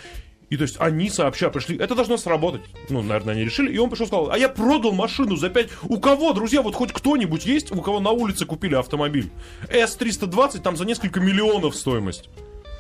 И 0.54 0.58
то 0.58 0.62
есть 0.62 0.76
они 0.78 1.10
сообща 1.10 1.50
пришли, 1.50 1.76
это 1.78 1.96
должно 1.96 2.16
сработать. 2.16 2.62
Ну, 2.88 3.02
наверное, 3.02 3.34
они 3.34 3.44
решили. 3.44 3.74
И 3.74 3.80
он 3.80 3.90
пришел 3.90 4.06
и 4.06 4.08
сказал, 4.08 4.30
а 4.30 4.38
я 4.38 4.50
продал 4.50 4.92
машину 4.92 5.36
за 5.36 5.50
5... 5.50 5.68
У 5.90 6.00
кого, 6.00 6.32
друзья, 6.34 6.62
вот 6.62 6.76
хоть 6.76 6.94
кто-нибудь 6.94 7.44
есть, 7.48 7.72
у 7.72 7.82
кого 7.82 8.00
на 8.00 8.12
улице 8.12 8.46
купили 8.46 8.76
автомобиль? 8.76 9.32
S320, 9.68 10.62
там 10.62 10.78
за 10.78 10.86
несколько 10.86 11.20
миллионов 11.20 11.76
стоимость. 11.76 12.30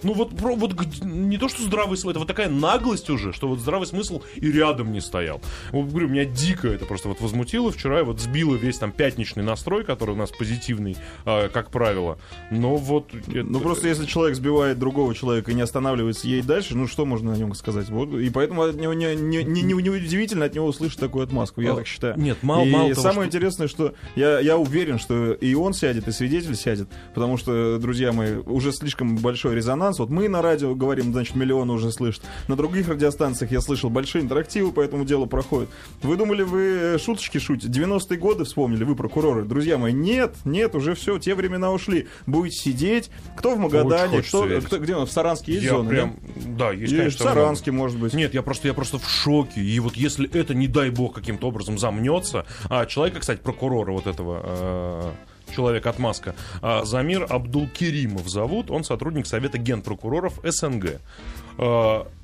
Ну 0.04 0.14
вот, 0.14 0.36
про- 0.36 0.56
вот 0.56 0.74
не 1.04 1.38
то, 1.38 1.48
что 1.50 1.62
здравый 1.64 1.98
смысл, 1.98 2.10
это 2.12 2.20
вот 2.20 2.28
такая 2.28 2.50
наглость 2.50 3.10
уже, 3.10 3.34
что 3.34 3.48
вот 3.48 3.60
здравый 3.60 3.88
смысл 3.88 4.22
и 4.36 4.52
рядом 4.52 4.92
не 4.92 5.02
стоял. 5.02 5.42
Вот 5.72 5.90
говорю, 5.90 6.08
меня 6.10 6.26
дико 6.26 6.68
это 6.68 6.86
просто 6.86 7.08
вот 7.10 7.22
возмутило 7.22 7.72
вчера, 7.72 8.02
и 8.02 8.04
вот 8.04 8.20
сбило 8.20 8.56
весь 8.56 8.78
там 8.78 8.92
пятничный 8.92 9.44
настрой, 9.44 9.84
который 9.84 10.12
у 10.12 10.16
нас 10.18 10.32
позитивный, 10.32 10.98
а, 11.26 11.50
как 11.50 11.70
правило. 11.72 12.18
Но 12.52 12.76
вот... 12.76 13.08
это- 13.28 13.44
Ну 13.44 13.60
просто 13.60 13.88
если 13.88 14.06
человек 14.06 14.36
сбивает 14.36 14.80
другого 14.80 15.14
человека 15.16 15.52
и 15.52 15.54
не 15.54 15.62
останавливается 15.62 16.28
едет 16.28 16.46
дальше, 16.46 16.76
ну 16.76 16.88
что 16.88 17.06
можно 17.06 17.34
о 17.34 17.38
нем 17.38 17.54
сказать? 17.56 17.90
Вот, 17.90 18.14
и 18.14 18.30
поэтому 18.30 18.64
от 18.64 18.76
него 18.76 18.94
не, 18.94 19.16
не, 19.16 19.44
не, 19.44 19.62
не- 19.62 19.82
не 19.84 19.90
удивительно 19.90 20.46
от 20.46 20.56
него 20.56 20.68
услышать 20.68 21.00
такую 21.00 21.24
отмазку, 21.24 21.62
я 21.62 21.74
А, 21.74 21.76
так 21.76 21.88
считаю. 21.88 22.20
нет, 22.20 22.38
мало- 22.44 22.66
и 22.66 22.70
мало 22.70 22.90
того, 22.90 23.02
самое 23.02 23.30
что- 23.30 23.38
интересное, 23.38 23.68
что 23.68 23.94
я, 24.16 24.40
я 24.40 24.58
уверен, 24.58 25.00
что 25.00 25.34
и 25.34 25.54
он 25.56 25.74
сядет, 25.74 26.08
и 26.08 26.12
свидетель 26.12 26.56
сядет, 26.56 26.88
потому 27.14 27.38
что, 27.38 27.78
друзья 27.80 28.12
мои, 28.12 28.36
уже 28.36 28.72
слишком 28.72 29.18
большой 29.18 29.56
резонанс. 29.56 29.93
Вот 30.00 30.10
мы 30.10 30.28
на 30.30 30.42
радио 30.42 30.74
говорим, 30.76 31.12
значит, 31.12 31.36
миллионы 31.36 31.74
уже 31.74 31.92
слышат. 31.92 32.24
На 32.48 32.56
других 32.56 32.88
радиостанциях 32.88 33.52
я 33.52 33.62
слышал 33.62 33.90
большие 33.90 34.24
интерактивы 34.24 34.72
по 34.72 34.82
этому 34.82 35.06
делу 35.06 35.28
проходят. 35.28 35.70
Вы 36.02 36.18
думали, 36.18 36.44
вы 36.44 36.62
э, 36.62 36.98
шуточки 36.98 37.38
шутите? 37.38 37.68
90-е 37.68 38.18
годы 38.18 38.44
вспомнили, 38.44 38.84
вы 38.84 38.96
прокуроры. 38.96 39.44
Друзья 39.44 39.78
мои, 39.78 39.94
нет, 39.94 40.36
нет, 40.46 40.76
уже 40.76 40.96
все, 40.96 41.18
те 41.20 41.36
времена 41.36 41.72
ушли. 41.72 42.08
Будете 42.26 42.58
сидеть. 42.58 43.10
Кто 43.38 43.56
в 43.56 43.60
Магадане, 43.60 44.22
кто, 44.22 44.46
верить. 44.46 44.66
кто- 44.66 44.80
где 44.80 44.96
он? 44.96 45.06
В 45.06 45.12
Саранске 45.12 45.54
есть 45.54 45.66
я 45.66 45.72
зона? 45.72 45.90
прям... 45.90 46.16
Да, 46.58 46.72
есть, 46.72 46.92
нет? 46.92 46.92
И 46.92 46.98
конечно, 46.98 47.20
в 47.20 47.30
Саранске, 47.30 47.72
может 47.72 47.98
быть. 48.00 48.14
Нет, 48.14 48.34
я 48.34 48.42
просто, 48.42 48.68
я 48.68 48.74
просто 48.74 48.98
в 49.00 49.10
шоке. 49.10 49.62
И 49.62 49.80
вот 49.80 49.96
если 49.96 50.30
это, 50.32 50.54
не 50.54 50.68
дай 50.68 50.90
бог, 50.90 51.14
каким-то 51.16 51.48
образом 51.48 51.78
замнется, 51.78 52.46
а 52.70 52.86
человека, 52.86 53.20
кстати, 53.20 53.40
прокурора 53.40 53.92
вот 53.92 54.08
этого 54.08 54.42
э, 54.44 55.12
человека 55.54 55.90
отмазка, 55.90 56.36
а, 56.62 56.84
Замир 56.86 57.26
Абдулкеримов 57.30 58.28
зовут, 58.28 58.72
он 58.72 58.84
сотрудник 58.84 59.28
Совета 59.28 59.58
генпрокуроров 59.58 60.40
СНГ. 60.44 61.00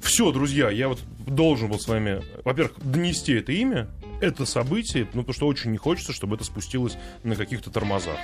все, 0.01 0.31
друзья, 0.31 0.69
я 0.71 0.87
вот 0.87 0.99
должен 1.27 1.69
был 1.69 1.79
с 1.79 1.87
вами, 1.87 2.21
во-первых, 2.43 2.73
донести 2.83 3.33
это 3.33 3.51
имя, 3.51 3.87
это 4.21 4.45
событие, 4.45 5.07
ну, 5.13 5.21
потому 5.21 5.33
что 5.33 5.47
очень 5.47 5.71
не 5.71 5.77
хочется, 5.77 6.13
чтобы 6.13 6.35
это 6.35 6.43
спустилось 6.43 6.97
на 7.23 7.35
каких-то 7.35 7.69
тормозах. 7.69 8.17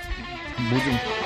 Будем. 0.70 1.25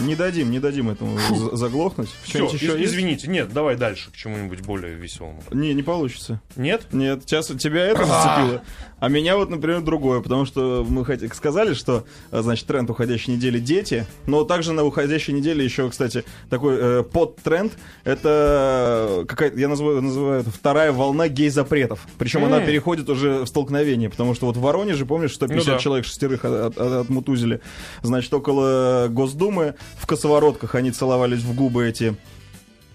Не 0.00 0.16
дадим, 0.16 0.50
не 0.50 0.58
дадим 0.58 0.90
этому 0.90 1.18
за- 1.18 1.56
заглохнуть. 1.56 2.08
Все, 2.24 2.44
еще 2.46 2.66
есть? 2.78 2.92
извините, 2.92 3.28
нет, 3.28 3.52
давай 3.52 3.76
дальше 3.76 4.10
к 4.10 4.16
чему-нибудь 4.16 4.60
более 4.62 4.94
веселому. 4.94 5.42
Не, 5.52 5.72
не 5.72 5.82
получится. 5.82 6.40
Нет? 6.56 6.86
Нет, 6.92 7.22
сейчас 7.24 7.46
тебя 7.46 7.86
это 7.86 8.04
зацепило, 8.04 8.62
а 8.98 9.08
меня 9.08 9.36
вот, 9.36 9.50
например, 9.50 9.82
другое, 9.82 10.20
потому 10.20 10.46
что 10.46 10.84
мы 10.88 11.04
хоть 11.04 11.32
сказали, 11.34 11.74
что, 11.74 12.04
а, 12.30 12.42
значит, 12.42 12.66
тренд 12.66 12.90
уходящей 12.90 13.34
недели 13.34 13.58
дети, 13.60 14.06
но 14.26 14.44
также 14.44 14.72
на 14.72 14.82
уходящей 14.84 15.32
неделе 15.32 15.64
еще, 15.64 15.88
кстати, 15.90 16.24
такой 16.50 16.76
э, 16.78 17.02
подтренд, 17.04 17.72
это 18.04 19.24
какая-то, 19.28 19.58
я 19.58 19.68
называю, 19.68 20.02
называю 20.02 20.40
это 20.40 20.50
вторая 20.50 20.92
волна 20.92 21.28
гей-запретов, 21.28 22.06
причем 22.18 22.44
она 22.44 22.60
переходит 22.60 23.08
уже 23.08 23.40
в 23.44 23.46
столкновение, 23.46 24.10
потому 24.10 24.34
что 24.34 24.46
вот 24.46 24.56
в 24.56 24.60
Воронеже, 24.60 25.06
помнишь, 25.06 25.34
150 25.34 25.66
Ну 25.66 25.72
да. 25.74 25.78
человек 25.78 26.06
шестерых 26.06 26.44
от- 26.44 26.76
от- 26.78 26.92
отмутузили, 27.06 27.60
значит, 28.02 28.32
около 28.34 29.06
Госдумы 29.10 29.74
в 29.96 30.06
косоворотках 30.06 30.74
они 30.74 30.90
целовались 30.90 31.42
в 31.42 31.54
губы 31.54 31.88
эти 31.88 32.14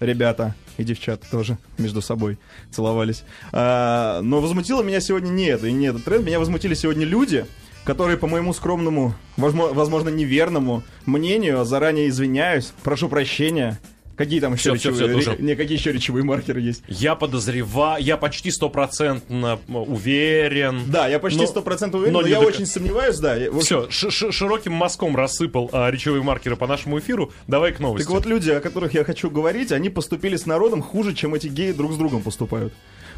ребята 0.00 0.54
и 0.76 0.84
девчата 0.84 1.26
тоже 1.30 1.58
между 1.78 2.00
собой 2.00 2.38
целовались. 2.70 3.24
А, 3.52 4.20
но 4.22 4.40
возмутило 4.40 4.82
меня 4.82 5.00
сегодня 5.00 5.28
не 5.28 5.46
это, 5.46 5.66
и 5.66 5.72
не 5.72 5.86
этот 5.86 6.04
тренд. 6.04 6.24
Меня 6.24 6.38
возмутили 6.38 6.74
сегодня 6.74 7.04
люди, 7.04 7.46
которые, 7.84 8.16
по 8.16 8.26
моему 8.26 8.52
скромному, 8.52 9.14
возможно, 9.36 10.08
неверному 10.08 10.82
мнению, 11.06 11.64
заранее 11.64 12.08
извиняюсь, 12.08 12.72
прошу 12.82 13.08
прощения. 13.08 13.78
Какие 14.20 14.38
там 14.40 14.52
еще 14.52 14.74
всё, 14.74 14.90
речевые, 14.90 15.06
ре- 15.06 15.12
дружок. 15.14 15.38
не, 15.38 15.54
какие 15.56 15.78
еще 15.78 15.92
речевые 15.92 16.24
маркеры 16.24 16.60
есть? 16.60 16.82
Я 16.88 17.14
подозреваю, 17.14 18.04
я 18.04 18.18
почти 18.18 18.50
стопроцентно 18.50 19.58
уверен. 19.68 20.82
Да, 20.88 21.08
я 21.08 21.18
почти 21.18 21.40
Но- 21.40 21.46
сто 21.46 21.62
процентов 21.62 22.00
уверен, 22.00 22.12
но 22.12 22.20
но, 22.20 22.26
я 22.26 22.38
до 22.38 22.46
очень 22.46 22.66
сомневаюсь, 22.66 23.18
да. 23.18 23.34
Я- 23.34 23.50
в 23.50 23.56
общем, 23.56 23.88
Все, 23.88 24.10
широким 24.30 24.74
мазком 24.74 25.16
рассыпал 25.16 25.70
а, 25.72 25.90
речевые 25.90 26.22
маркеры 26.22 26.56
по 26.56 26.66
нашему 26.66 26.98
эфиру. 26.98 27.32
Давай 27.46 27.72
к 27.72 27.80
новости. 27.80 28.04
Так 28.04 28.12
вот, 28.14 28.26
люди, 28.26 28.50
о 28.50 28.60
которых 28.60 28.92
я 28.92 29.04
хочу 29.04 29.30
говорить, 29.30 29.72
они 29.72 29.88
поступили 29.88 30.36
с 30.36 30.44
народом 30.44 30.82
хуже, 30.82 31.14
чем 31.14 31.34
эти 31.34 31.46
геи 31.46 31.72
друг 31.72 31.94
с 31.94 31.96
другом 31.96 32.20
поступают. 32.22 32.74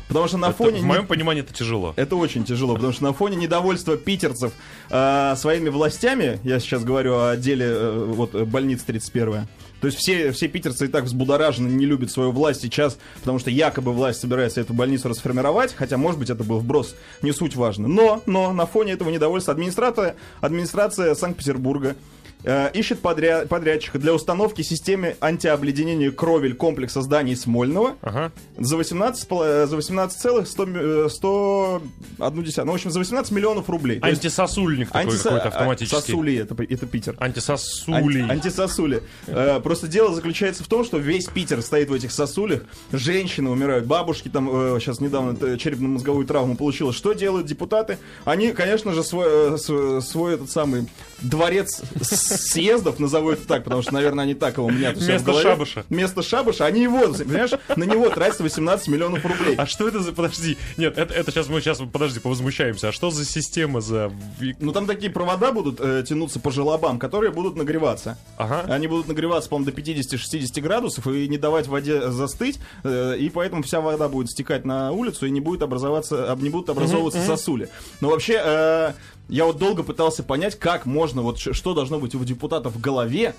Потому 0.06 0.28
что 0.28 0.36
на 0.36 0.46
Это, 0.50 0.54
фоне... 0.56 0.80
в 0.82 0.84
моем 0.84 1.06
понимании 1.08 1.42
это 1.42 1.52
тяжело. 1.52 1.94
Это 1.96 2.14
очень 2.14 2.44
тяжело, 2.44 2.74
потому 2.74 2.92
что 2.92 3.02
на 3.02 3.12
фоне 3.12 3.36
недовольства 3.36 3.96
питерцев 3.96 4.52
э, 4.90 5.34
своими 5.36 5.68
властями, 5.68 6.38
я 6.44 6.60
сейчас 6.60 6.84
говорю 6.84 7.18
о 7.18 7.36
деле 7.36 7.66
э, 7.66 8.04
вот, 8.08 8.34
больницы 8.34 8.84
31 8.86 9.46
то 9.82 9.86
есть 9.86 9.98
все, 9.98 10.30
все 10.30 10.46
питерцы 10.46 10.84
и 10.84 10.88
так 10.88 11.04
взбудоражены, 11.04 11.66
не 11.66 11.86
любят 11.86 12.12
свою 12.12 12.30
власть 12.30 12.60
сейчас, 12.60 12.96
потому 13.18 13.40
что 13.40 13.50
якобы 13.50 13.92
власть 13.92 14.20
собирается 14.20 14.60
эту 14.60 14.74
больницу 14.74 15.08
расформировать, 15.08 15.74
хотя, 15.74 15.96
может 15.96 16.20
быть, 16.20 16.30
это 16.30 16.44
был 16.44 16.60
вброс, 16.60 16.94
не 17.20 17.32
суть 17.32 17.56
важно. 17.56 17.88
Но, 17.88 18.22
но 18.26 18.52
на 18.52 18.64
фоне 18.64 18.92
этого 18.92 19.10
недовольства 19.10 19.52
администрация, 19.52 20.14
администрация 20.40 21.16
Санкт-Петербурга 21.16 21.96
ищет 22.44 23.00
подря- 23.00 23.46
подрядчика 23.46 23.98
для 23.98 24.12
установки 24.14 24.62
системы 24.62 25.16
антиобледенения 25.20 26.10
кровель 26.10 26.54
комплекса 26.54 27.02
зданий 27.02 27.36
Смольного 27.36 27.96
Ага. 28.02 28.32
за 28.58 28.76
18, 28.76 29.28
пол- 29.28 29.42
э, 29.44 29.66
за 29.66 29.76
18 29.76 30.18
целых 30.20 30.48
100, 30.48 30.66
ми- 30.66 30.78
э, 31.06 31.08
100 31.10 31.82
одну 32.18 32.42
десятую. 32.42 32.66
Ну, 32.66 32.72
в 32.72 32.74
общем, 32.76 32.90
за 32.90 32.98
18 32.98 33.32
миллионов 33.32 33.68
рублей. 33.70 34.00
То 34.00 34.08
есть 34.08 34.24
Антисосульник 34.24 34.88
такой 34.90 35.02
антиса- 35.12 35.22
какой-то 35.24 35.48
автоматический. 35.48 36.00
Сосули, 36.00 36.36
это, 36.38 36.54
это 36.68 36.86
Питер. 36.86 37.16
Антисосулий. 37.18 38.22
Ан- 38.22 38.30
антисосули. 38.32 39.02
Э, 39.26 39.60
просто 39.60 39.86
дело 39.88 40.14
заключается 40.14 40.64
в 40.64 40.66
том, 40.68 40.84
что 40.84 40.98
весь 40.98 41.26
Питер 41.26 41.62
стоит 41.62 41.90
в 41.90 41.92
этих 41.92 42.12
сосулях. 42.12 42.62
Женщины 42.92 43.50
умирают, 43.50 43.86
бабушки 43.86 44.28
там 44.28 44.48
э, 44.52 44.78
сейчас 44.80 45.00
недавно 45.00 45.36
э, 45.40 45.56
черепно-мозговую 45.56 46.26
травму 46.26 46.56
получила. 46.56 46.92
Что 46.92 47.12
делают 47.12 47.46
депутаты? 47.46 47.98
Они, 48.24 48.52
конечно 48.52 48.92
же, 48.92 49.02
свой, 49.04 49.26
э, 49.54 50.00
свой 50.00 50.34
этот 50.34 50.50
самый 50.50 50.88
дворец 51.20 51.82
с- 52.00 52.31
съездов, 52.32 52.98
назову 52.98 53.30
это 53.30 53.46
так, 53.46 53.64
потому 53.64 53.82
что, 53.82 53.94
наверное, 53.94 54.24
они 54.24 54.34
так 54.34 54.56
его 54.56 54.68
мнят. 54.68 54.96
у 54.96 55.00
в 55.00 55.02
Вместо 55.02 55.32
шабаша. 55.40 55.84
Вместо 55.88 56.22
шабаша. 56.22 56.66
Они 56.66 56.82
его, 56.82 57.12
понимаешь, 57.12 57.50
на 57.76 57.84
него 57.84 58.08
тратятся 58.10 58.42
18 58.42 58.88
миллионов 58.88 59.24
рублей. 59.24 59.54
А 59.56 59.66
что 59.66 59.88
это 59.88 60.00
за... 60.00 60.12
Подожди. 60.12 60.56
Нет, 60.76 60.96
это, 60.98 61.12
это 61.14 61.30
сейчас 61.30 61.48
мы 61.48 61.60
сейчас, 61.60 61.80
подожди, 61.92 62.20
повозмущаемся. 62.20 62.88
А 62.88 62.92
что 62.92 63.10
за 63.10 63.24
система 63.24 63.80
за... 63.80 64.12
Ну 64.60 64.72
там 64.72 64.86
такие 64.86 65.10
провода 65.10 65.52
будут 65.52 65.80
э, 65.80 66.04
тянуться 66.06 66.40
по 66.40 66.50
желобам, 66.50 66.98
которые 66.98 67.32
будут 67.32 67.56
нагреваться. 67.56 68.18
Ага. 68.36 68.64
Они 68.72 68.86
будут 68.86 69.08
нагреваться, 69.08 69.48
по-моему, 69.48 69.72
до 69.72 69.80
50-60 69.80 70.60
градусов 70.60 71.06
и 71.06 71.28
не 71.28 71.38
давать 71.38 71.66
воде 71.66 72.10
застыть, 72.10 72.58
э, 72.84 73.16
и 73.18 73.28
поэтому 73.28 73.62
вся 73.62 73.80
вода 73.80 74.08
будет 74.08 74.30
стекать 74.30 74.64
на 74.64 74.92
улицу 74.92 75.26
и 75.26 75.30
не 75.30 75.40
будет 75.40 75.62
образоваться, 75.62 76.30
об- 76.30 76.42
не 76.42 76.50
будут 76.50 76.70
образовываться 76.70 77.24
сосули. 77.24 77.68
Но 78.00 78.10
вообще, 78.10 78.40
э, 78.42 78.92
я 79.28 79.44
вот 79.46 79.58
долго 79.58 79.82
пытался 79.82 80.22
понять, 80.22 80.58
как 80.58 80.84
можно, 80.86 81.22
вот 81.22 81.38
что 81.38 81.74
должно 81.74 81.98
быть 81.98 82.14
у 82.14 82.18
депутатов 82.24 82.74
в 82.74 82.80
голове, 82.80 83.34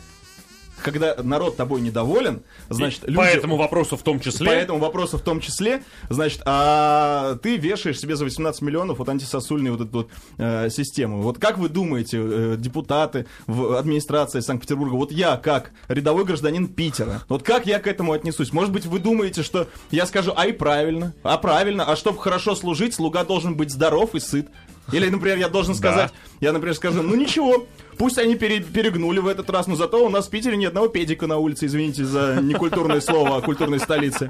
когда 0.82 1.16
народ 1.24 1.56
тобой 1.56 1.82
недоволен, 1.82 2.42
значит, 2.70 3.04
И 3.04 3.08
люди- 3.08 3.18
По 3.18 3.22
этому 3.22 3.56
вопросу 3.58 3.96
в 3.96 4.04
том 4.04 4.20
числе... 4.20 4.48
по 4.48 4.52
этому 4.52 4.80
вопросу 4.80 5.18
в 5.18 5.22
том 5.22 5.40
числе, 5.40 5.84
значит, 6.10 6.42
а 6.46 7.36
ты 7.42 7.58
вешаешь 7.58 8.00
себе 8.00 8.16
за 8.16 8.26
18 8.26 8.62
миллионов 8.62 9.00
вот 9.00 9.08
антисосульную 9.08 9.78
вот 9.78 9.88
эту 9.88 9.98
вот 10.00 10.10
э, 10.38 10.70
систему. 10.70 11.22
Вот 11.22 11.38
как 11.40 11.58
вы 11.58 11.70
думаете, 11.70 12.18
э, 12.22 12.56
депутаты 12.58 13.28
в 13.48 13.78
администрации 13.78 14.42
Санкт-Петербурга, 14.42 14.96
вот 14.96 15.12
я 15.12 15.38
как 15.38 15.72
рядовой 15.88 16.26
гражданин 16.26 16.68
Питера, 16.68 17.22
вот 17.30 17.44
как 17.44 17.66
я 17.66 17.80
к 17.80 17.88
этому 17.88 18.12
отнесусь? 18.12 18.52
Может 18.52 18.74
быть, 18.74 18.86
вы 18.86 19.00
думаете, 19.00 19.44
что 19.44 19.68
я 19.92 20.06
скажу, 20.06 20.34
а 20.36 20.48
и 20.48 20.52
правильно, 20.52 21.14
а 21.24 21.38
правильно, 21.38 21.86
а 21.86 21.96
чтобы 21.96 22.20
хорошо 22.20 22.56
служить, 22.56 22.94
слуга 22.94 23.24
должен 23.24 23.56
быть 23.56 23.72
здоров 23.72 24.16
и 24.16 24.20
сыт. 24.20 24.48
Или, 24.92 25.08
например, 25.08 25.38
я 25.38 25.48
должен 25.48 25.76
сказать, 25.76 26.12
я, 26.42 26.52
например, 26.52 26.76
скажу, 26.76 27.02
ну 27.02 27.16
ничего, 27.16 27.66
пусть 27.98 28.18
они 28.18 28.36
пере- 28.36 28.62
перегнули 28.62 29.20
в 29.20 29.28
этот 29.28 29.50
раз, 29.50 29.68
но 29.68 29.76
зато 29.76 30.06
у 30.06 30.10
нас 30.10 30.28
в 30.28 30.30
Питере 30.30 30.58
ни 30.58 30.66
одного 30.66 30.88
педика 30.88 31.28
на 31.28 31.38
улице, 31.38 31.66
извините 31.66 32.06
за 32.06 32.40
некультурное 32.42 33.02
слово 33.02 33.38
о 33.38 33.42
культурной 33.42 33.80
столице. 33.80 34.30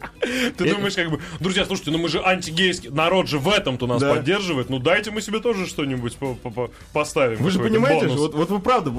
Ты 0.58 0.65
думаешь, 0.76 0.95
как 0.95 1.10
бы, 1.12 1.19
друзья, 1.39 1.65
слушайте, 1.65 1.91
ну 1.91 1.97
мы 1.97 2.10
же 2.10 2.21
антигейский, 2.23 2.89
народ 2.89 3.28
же 3.28 3.39
в 3.39 3.49
этом-то 3.49 3.88
нас 3.88 4.02
поддерживает, 4.15 4.69
ну 4.69 4.80
дайте 4.80 5.12
мы 5.12 5.21
себе 5.21 5.39
тоже 5.39 5.67
что-нибудь 5.67 6.15
по- 6.17 6.36
по- 6.36 6.49
по- 6.49 6.71
поставим. 6.93 7.38
Вы 7.39 7.52
же 7.52 7.60
понимаете, 7.60 8.08
вот, 8.34 8.49
вы 8.49 8.60
правда, 8.60 8.91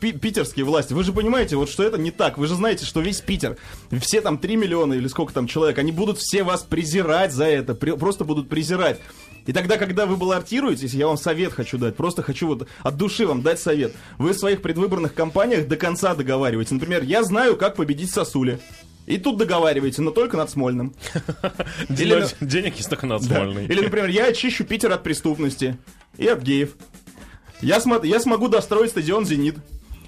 питерские 0.00 0.64
власти, 0.64 0.92
вы 0.92 1.04
же 1.04 1.12
понимаете, 1.12 1.56
вот 1.56 1.68
что 1.70 1.82
это 1.82 1.98
не 1.98 2.10
так. 2.10 2.38
Вы 2.38 2.46
же 2.46 2.54
знаете, 2.54 2.84
что 2.84 3.00
весь 3.00 3.20
Питер, 3.20 3.56
все 4.00 4.20
там 4.20 4.38
3 4.38 4.56
миллиона 4.56 4.94
или 4.94 5.08
сколько 5.08 5.32
там 5.32 5.46
человек, 5.46 5.78
они 5.78 5.92
будут 5.92 6.18
все 6.18 6.42
вас 6.42 6.62
презирать 6.62 7.32
за 7.32 7.44
это, 7.44 7.74
просто 7.74 8.24
будут 8.24 8.48
презирать. 8.48 9.00
И 9.46 9.52
тогда, 9.52 9.76
когда 9.76 10.06
вы 10.06 10.16
баллотируетесь, 10.16 10.94
я 10.94 11.06
вам 11.06 11.16
совет 11.18 11.52
хочу 11.52 11.76
дать, 11.78 11.96
просто 11.96 12.22
хочу 12.22 12.46
вот 12.46 12.66
от 12.82 12.96
души 12.96 13.26
вам 13.26 13.42
дать 13.42 13.60
совет. 13.60 13.92
Вы 14.18 14.32
в 14.32 14.38
своих 14.38 14.62
предвыборных 14.62 15.12
кампаниях 15.14 15.68
до 15.68 15.76
конца 15.76 16.14
договариваете. 16.14 16.74
Например, 16.74 17.02
я 17.02 17.22
знаю, 17.24 17.56
как 17.56 17.76
победить 17.76 18.10
Сосули. 18.10 18.58
И 19.06 19.18
тут 19.18 19.36
договариваете, 19.36 20.00
но 20.00 20.12
только 20.12 20.38
над 20.38 20.48
Смольным. 20.48 20.94
Или... 21.90 22.24
Денег 22.40 22.76
есть 22.76 22.88
только 22.88 23.06
Да. 23.06 23.14
надсмольный. 23.14 23.66
Или, 23.66 23.82
например, 23.82 24.08
я 24.08 24.26
очищу 24.28 24.64
Питер 24.64 24.92
от 24.92 25.02
преступности 25.02 25.76
и 26.16 26.26
от 26.26 26.40
геев. 26.40 26.70
Я, 27.60 27.78
смо- 27.78 28.06
я 28.06 28.20
смогу 28.20 28.48
достроить 28.48 28.90
стадион 28.92 29.26
«Зенит» 29.26 29.56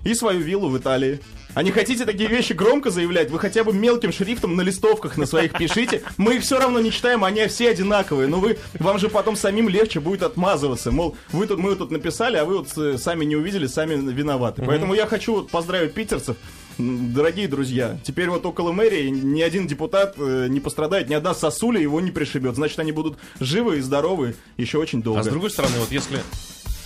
и 0.02 0.14
свою 0.14 0.40
виллу 0.40 0.70
в 0.70 0.78
Италии. 0.78 1.20
А 1.56 1.62
не 1.62 1.70
хотите 1.70 2.04
такие 2.04 2.28
вещи 2.28 2.52
громко 2.52 2.90
заявлять? 2.90 3.30
Вы 3.30 3.38
хотя 3.38 3.64
бы 3.64 3.72
мелким 3.72 4.12
шрифтом 4.12 4.56
на 4.56 4.60
листовках 4.60 5.16
на 5.16 5.24
своих 5.24 5.56
пишите. 5.56 6.02
Мы 6.18 6.36
их 6.36 6.42
все 6.42 6.58
равно 6.58 6.80
не 6.80 6.92
читаем, 6.92 7.24
они 7.24 7.46
все 7.46 7.70
одинаковые. 7.70 8.28
Но 8.28 8.40
вы, 8.40 8.58
вам 8.78 8.98
же 8.98 9.08
потом 9.08 9.36
самим 9.36 9.70
легче 9.70 9.98
будет 9.98 10.22
отмазываться. 10.22 10.90
Мол, 10.90 11.16
вы 11.32 11.46
тут, 11.46 11.58
мы 11.58 11.74
тут 11.74 11.90
написали, 11.90 12.36
а 12.36 12.44
вы 12.44 12.58
вот 12.58 12.76
э, 12.76 12.98
сами 12.98 13.24
не 13.24 13.36
увидели, 13.36 13.66
сами 13.66 13.94
виноваты. 13.94 14.64
Поэтому 14.66 14.92
я 14.92 15.06
хочу 15.06 15.32
вот 15.32 15.48
поздравить 15.48 15.94
питерцев. 15.94 16.36
Дорогие 16.76 17.48
друзья, 17.48 17.98
теперь 18.04 18.28
вот 18.28 18.44
около 18.44 18.72
мэрии 18.72 19.08
ни 19.08 19.40
один 19.40 19.66
депутат 19.66 20.16
э, 20.18 20.48
не 20.50 20.60
пострадает, 20.60 21.08
ни 21.08 21.14
одна 21.14 21.34
сосуля 21.34 21.80
его 21.80 22.02
не 22.02 22.10
пришибет. 22.10 22.54
Значит, 22.56 22.80
они 22.80 22.92
будут 22.92 23.16
живы 23.40 23.78
и 23.78 23.80
здоровы 23.80 24.34
еще 24.58 24.76
очень 24.76 25.00
долго. 25.00 25.20
А 25.20 25.22
с 25.22 25.28
другой 25.28 25.48
стороны, 25.48 25.76
вот 25.78 25.90
если 25.90 26.18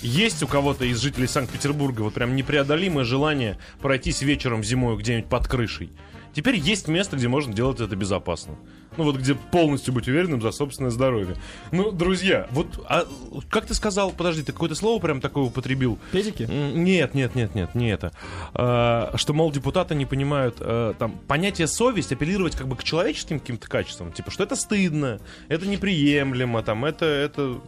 есть 0.03 0.43
у 0.43 0.47
кого-то 0.47 0.85
из 0.85 1.01
жителей 1.01 1.27
Санкт-Петербурга 1.27 2.03
вот 2.03 2.15
прям 2.15 2.37
непреодолимое 2.37 3.05
желание 3.05 3.59
пройтись 3.81 4.23
вечером 4.23 4.65
зимой 4.65 4.97
где-нибудь 4.97 5.29
под 5.29 5.49
крышей, 5.49 5.91
теперь 6.35 6.57
есть 6.57 6.89
место, 6.89 7.17
где 7.17 7.29
можно 7.29 7.53
делать 7.53 7.81
это 7.81 7.97
безопасно. 7.97 8.57
Ну 8.97 9.05
вот 9.05 9.17
где 9.17 9.35
полностью 9.35 9.95
быть 9.95 10.09
уверенным 10.09 10.43
за 10.43 10.51
собственное 10.51 10.91
здоровье. 10.91 11.37
Ну, 11.71 11.93
друзья, 11.93 12.49
вот 12.51 12.85
а, 12.89 13.07
как 13.49 13.67
ты 13.67 13.75
сказал, 13.75 14.11
подожди, 14.11 14.43
ты 14.43 14.53
какое-то 14.53 14.75
слово 14.75 15.01
прям 15.01 15.21
такое 15.21 15.45
употребил? 15.45 15.99
Педики? 16.11 16.43
Нет, 16.43 17.15
нет, 17.15 17.37
нет, 17.37 17.55
нет, 17.55 17.75
не 17.77 17.89
это. 17.89 18.13
А, 18.53 19.13
что, 19.15 19.33
мол, 19.33 19.53
депутаты 19.53 19.95
не 19.95 20.07
понимают 20.07 20.57
а, 20.59 20.95
там 20.95 21.13
понятие 21.29 21.69
совесть 21.69 22.13
апеллировать 22.13 22.57
как 22.57 22.67
бы 22.67 22.75
к 22.77 22.83
человеческим 22.83 23.39
каким-то 23.39 23.69
качествам. 23.69 24.13
Типа, 24.13 24.33
что 24.33 24.43
это 24.43 24.57
стыдно, 24.57 25.21
это 25.49 25.67
неприемлемо, 25.67 26.63
там, 26.63 26.85
это, 26.85 27.05
это... 27.07 27.61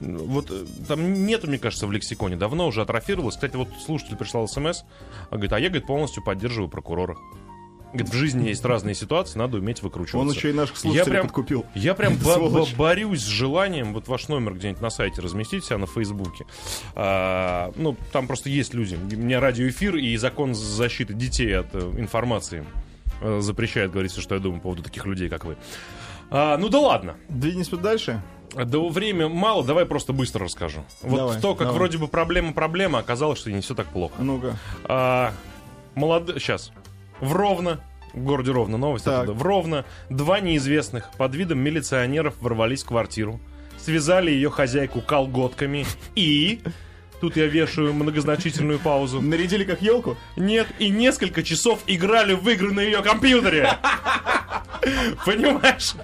Вот 0.00 0.50
э, 0.50 0.64
там 0.88 1.24
нету, 1.26 1.46
мне 1.46 1.58
кажется, 1.58 1.86
в 1.86 1.92
лексиконе. 1.92 2.36
Давно 2.36 2.66
уже 2.66 2.82
атрофировалось. 2.82 3.34
Кстати, 3.34 3.56
вот 3.56 3.68
слушатель 3.84 4.16
прислал 4.16 4.48
смс. 4.48 4.82
а 5.30 5.34
Говорит, 5.34 5.52
а 5.52 5.60
я, 5.60 5.68
говорит, 5.68 5.86
полностью 5.86 6.22
поддерживаю 6.24 6.68
прокурора. 6.68 7.16
Говорит, 7.92 8.10
в 8.12 8.14
жизни 8.16 8.46
есть 8.48 8.64
разные 8.64 8.94
ситуации, 8.94 9.36
надо 9.36 9.56
уметь 9.56 9.82
выкручиваться. 9.82 10.18
Он 10.18 10.30
еще 10.32 10.50
и 10.50 10.52
наших 10.52 10.76
Я 10.76 10.80
слушателей 10.80 11.10
прям, 11.10 11.22
подкупил. 11.26 11.66
я 11.74 11.94
прям 11.94 12.14
бо- 12.24 12.48
бо- 12.48 12.66
борюсь 12.78 13.20
с 13.20 13.26
желанием 13.26 13.92
вот 13.92 14.06
ваш 14.06 14.28
номер 14.28 14.54
где-нибудь 14.54 14.80
на 14.80 14.90
сайте 14.90 15.20
разместить 15.20 15.64
себя 15.64 15.76
на 15.78 15.86
Фейсбуке. 15.88 16.46
А, 16.94 17.72
ну, 17.74 17.96
там 18.12 18.28
просто 18.28 18.48
есть 18.48 18.74
люди. 18.74 18.94
У 18.94 19.16
меня 19.16 19.40
радиоэфир 19.40 19.96
и 19.96 20.16
закон 20.18 20.54
защиты 20.54 21.14
детей 21.14 21.52
от 21.58 21.66
э, 21.74 21.80
информации 21.98 22.64
э, 23.22 23.40
запрещает 23.40 23.90
говорить 23.90 24.12
все, 24.12 24.20
что 24.20 24.36
я 24.36 24.40
думаю 24.40 24.60
по 24.60 24.64
поводу 24.64 24.84
таких 24.84 25.04
людей, 25.04 25.28
как 25.28 25.44
вы. 25.44 25.56
А, 26.30 26.56
ну 26.58 26.68
да 26.68 26.78
ладно. 26.78 27.16
Двинемся 27.28 27.76
дальше. 27.76 28.22
Да 28.54 28.78
время 28.80 29.28
мало, 29.28 29.64
давай 29.64 29.86
просто 29.86 30.12
быстро 30.12 30.44
расскажу. 30.44 30.84
Вот 31.02 31.16
Давай, 31.16 31.40
то, 31.40 31.54
как 31.54 31.66
давай. 31.68 31.74
вроде 31.74 31.98
бы 31.98 32.08
проблема-проблема, 32.08 32.98
оказалось, 32.98 33.38
что 33.38 33.50
не 33.52 33.60
все 33.60 33.74
так 33.74 33.86
плохо. 33.86 34.14
Ну-ка. 34.20 34.56
А, 34.84 35.32
молод... 35.94 36.32
Сейчас. 36.38 36.72
В 37.20 37.32
Ровно, 37.32 37.80
в 38.12 38.22
городе 38.24 38.50
Ровно, 38.50 38.76
новость 38.76 39.04
Так. 39.04 39.22
оттуда. 39.22 39.38
В 39.38 39.42
Ровно 39.42 39.84
два 40.08 40.40
неизвестных 40.40 41.10
под 41.16 41.34
видом 41.34 41.58
милиционеров 41.60 42.34
ворвались 42.40 42.82
в 42.82 42.86
квартиру, 42.88 43.40
связали 43.78 44.30
ее 44.30 44.50
хозяйку 44.50 45.00
колготками 45.00 45.86
и... 46.14 46.60
Тут 47.20 47.36
я 47.36 47.46
вешаю 47.46 47.92
многозначительную 47.92 48.78
паузу. 48.78 49.20
Нарядили 49.20 49.64
как 49.64 49.82
елку? 49.82 50.16
Нет, 50.36 50.66
и 50.78 50.88
несколько 50.88 51.42
часов 51.42 51.80
играли 51.86 52.32
в 52.32 52.48
игры 52.48 52.72
на 52.72 52.80
ее 52.80 53.02
компьютере. 53.02 53.70
Понимаешь? 55.26 55.94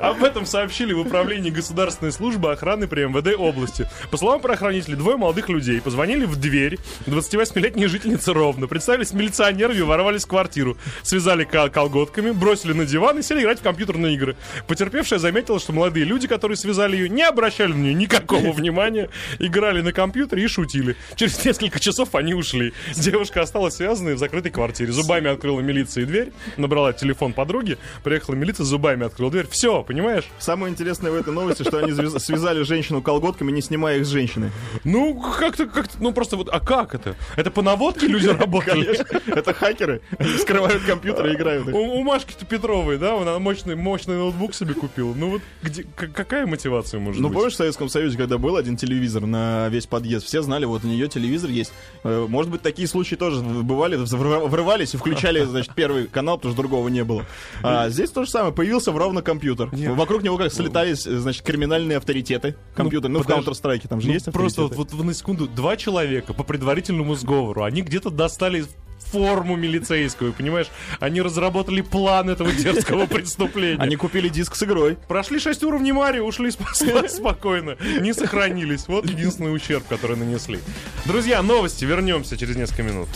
Об 0.00 0.24
этом 0.24 0.46
сообщили 0.46 0.92
в 0.92 1.00
управлении 1.00 1.50
государственной 1.50 2.12
службы 2.12 2.50
охраны 2.52 2.88
при 2.88 3.04
МВД 3.04 3.38
области. 3.38 3.88
По 4.10 4.16
словам 4.16 4.40
правоохранителей, 4.40 4.96
двое 4.96 5.16
молодых 5.16 5.48
людей 5.48 5.80
позвонили 5.80 6.24
в 6.24 6.36
дверь 6.36 6.78
28-летней 7.06 7.86
жительницы 7.86 8.32
Ровно, 8.32 8.66
представились 8.66 9.12
милиционерами, 9.12 9.80
ворвались 9.80 10.24
в 10.24 10.28
квартиру, 10.28 10.76
связали 11.02 11.44
кол- 11.44 11.70
колготками, 11.70 12.30
бросили 12.30 12.72
на 12.72 12.86
диван 12.86 13.18
и 13.18 13.22
сели 13.22 13.42
играть 13.42 13.60
в 13.60 13.62
компьютерные 13.62 14.14
игры. 14.14 14.36
Потерпевшая 14.66 15.18
заметила, 15.18 15.60
что 15.60 15.72
молодые 15.72 16.04
люди, 16.04 16.26
которые 16.26 16.56
связали 16.56 16.96
ее, 16.96 17.08
не 17.08 17.22
обращали 17.22 17.72
на 17.72 17.76
нее 17.76 17.94
никакого 17.94 18.52
внимания, 18.52 19.10
играли 19.38 19.80
на 19.80 19.92
компьютере 19.92 20.39
шутили. 20.48 20.96
Через 21.16 21.44
несколько 21.44 21.80
часов 21.80 22.14
они 22.14 22.34
ушли. 22.34 22.72
Девушка 22.96 23.42
осталась 23.42 23.74
связанной 23.74 24.14
в 24.14 24.18
закрытой 24.18 24.50
квартире. 24.50 24.92
Зубами 24.92 25.30
открыла 25.30 25.60
милиция 25.60 26.06
дверь, 26.06 26.32
набрала 26.56 26.92
телефон 26.92 27.32
подруги, 27.32 27.78
приехала 28.02 28.34
милиция, 28.34 28.64
зубами 28.64 29.06
открыла 29.06 29.30
дверь. 29.30 29.46
Все, 29.50 29.82
понимаешь? 29.82 30.24
Самое 30.38 30.72
интересное 30.72 31.10
в 31.10 31.14
этой 31.14 31.32
новости, 31.32 31.62
что 31.62 31.78
они 31.78 31.92
связали 32.18 32.62
женщину 32.62 33.02
колготками, 33.02 33.50
не 33.52 33.62
снимая 33.62 33.98
их 33.98 34.06
с 34.06 34.08
женщины. 34.08 34.50
Ну, 34.84 35.20
как-то, 35.20 35.66
как-то, 35.66 35.96
ну 36.00 36.12
просто 36.12 36.36
вот, 36.36 36.48
а 36.50 36.60
как 36.60 36.94
это? 36.94 37.16
Это 37.36 37.50
по 37.50 37.62
наводке 37.62 38.06
люди 38.06 38.28
работали? 38.28 38.98
Это 39.30 39.52
хакеры. 39.54 40.00
Они 40.18 40.30
Вскрывают 40.34 40.82
компьютер 40.84 41.26
и 41.26 41.34
играют. 41.34 41.68
У, 41.68 42.02
Машки-то 42.02 42.44
Петровой, 42.46 42.98
да, 42.98 43.20
она 43.20 43.38
мощный, 43.38 43.76
мощный 43.76 44.16
ноутбук 44.16 44.54
себе 44.54 44.74
купила. 44.74 45.14
Ну 45.14 45.30
вот 45.30 45.42
где, 45.62 45.84
какая 45.96 46.46
мотивация 46.46 47.00
может 47.00 47.20
Ну, 47.20 47.28
быть? 47.28 47.36
помнишь, 47.36 47.52
в 47.54 47.56
Советском 47.56 47.88
Союзе, 47.88 48.16
когда 48.16 48.38
был 48.38 48.56
один 48.56 48.76
телевизор 48.76 49.26
на 49.26 49.68
весь 49.68 49.86
подъезд, 49.86 50.26
все 50.30 50.42
знали, 50.42 50.64
вот 50.64 50.84
у 50.84 50.86
нее 50.86 51.08
телевизор 51.08 51.50
есть. 51.50 51.72
Э, 52.04 52.24
Может 52.28 52.50
быть, 52.52 52.62
такие 52.62 52.86
случаи 52.86 53.16
тоже 53.16 53.40
бывали, 53.40 53.96
врыва- 53.96 54.46
врывались 54.48 54.94
и 54.94 54.96
включали, 54.96 55.44
значит, 55.44 55.74
первый 55.74 56.06
канал, 56.06 56.36
потому 56.36 56.52
что 56.54 56.62
другого 56.62 56.86
не 56.88 57.02
было. 57.04 57.24
А 57.62 57.88
здесь 57.90 58.10
то 58.10 58.24
же 58.24 58.30
самое, 58.30 58.54
появился 58.54 58.92
ровно 58.92 59.22
компьютер. 59.22 59.68
Вокруг 59.72 60.22
него 60.22 60.36
как 60.38 60.52
слетались, 60.52 61.02
значит, 61.02 61.42
криминальные 61.44 61.98
авторитеты 61.98 62.54
компьютер. 62.74 63.10
Ну, 63.10 63.18
в 63.20 63.26
подожди. 63.26 63.50
Counter-Strike 63.50 63.88
там 63.88 64.00
же 64.00 64.06
Ну, 64.06 64.12
есть 64.14 64.26
просто 64.32 64.62
вот, 64.62 64.70
авторитеты. 64.70 64.96
вот 64.96 65.06
на 65.06 65.14
секунду 65.14 65.46
два 65.48 65.76
человека 65.76 66.32
по 66.32 66.44
предварительному 66.44 67.14
сговору, 67.16 67.64
они 67.64 67.82
где-то 67.82 68.10
достали 68.10 68.64
форму 69.10 69.56
милицейскую, 69.56 70.32
понимаешь? 70.32 70.68
Они 70.98 71.20
разработали 71.22 71.80
план 71.80 72.30
этого 72.30 72.52
дерзкого 72.52 73.06
преступления. 73.06 73.80
Они 73.80 73.96
купили 73.96 74.28
диск 74.28 74.54
с 74.54 74.62
игрой. 74.62 74.96
Прошли 75.08 75.38
шесть 75.38 75.62
уровней 75.64 75.92
Марио, 75.92 76.24
ушли 76.26 76.50
спокойно, 77.08 77.76
не 78.00 78.12
сохранились. 78.12 78.88
Вот 78.88 79.06
единственный 79.06 79.54
ущерб, 79.54 79.86
который 79.88 80.16
нанесли. 80.16 80.58
Друзья, 81.04 81.42
новости, 81.42 81.84
вернемся 81.84 82.36
через 82.36 82.56
несколько 82.56 82.82
минут. 82.82 83.08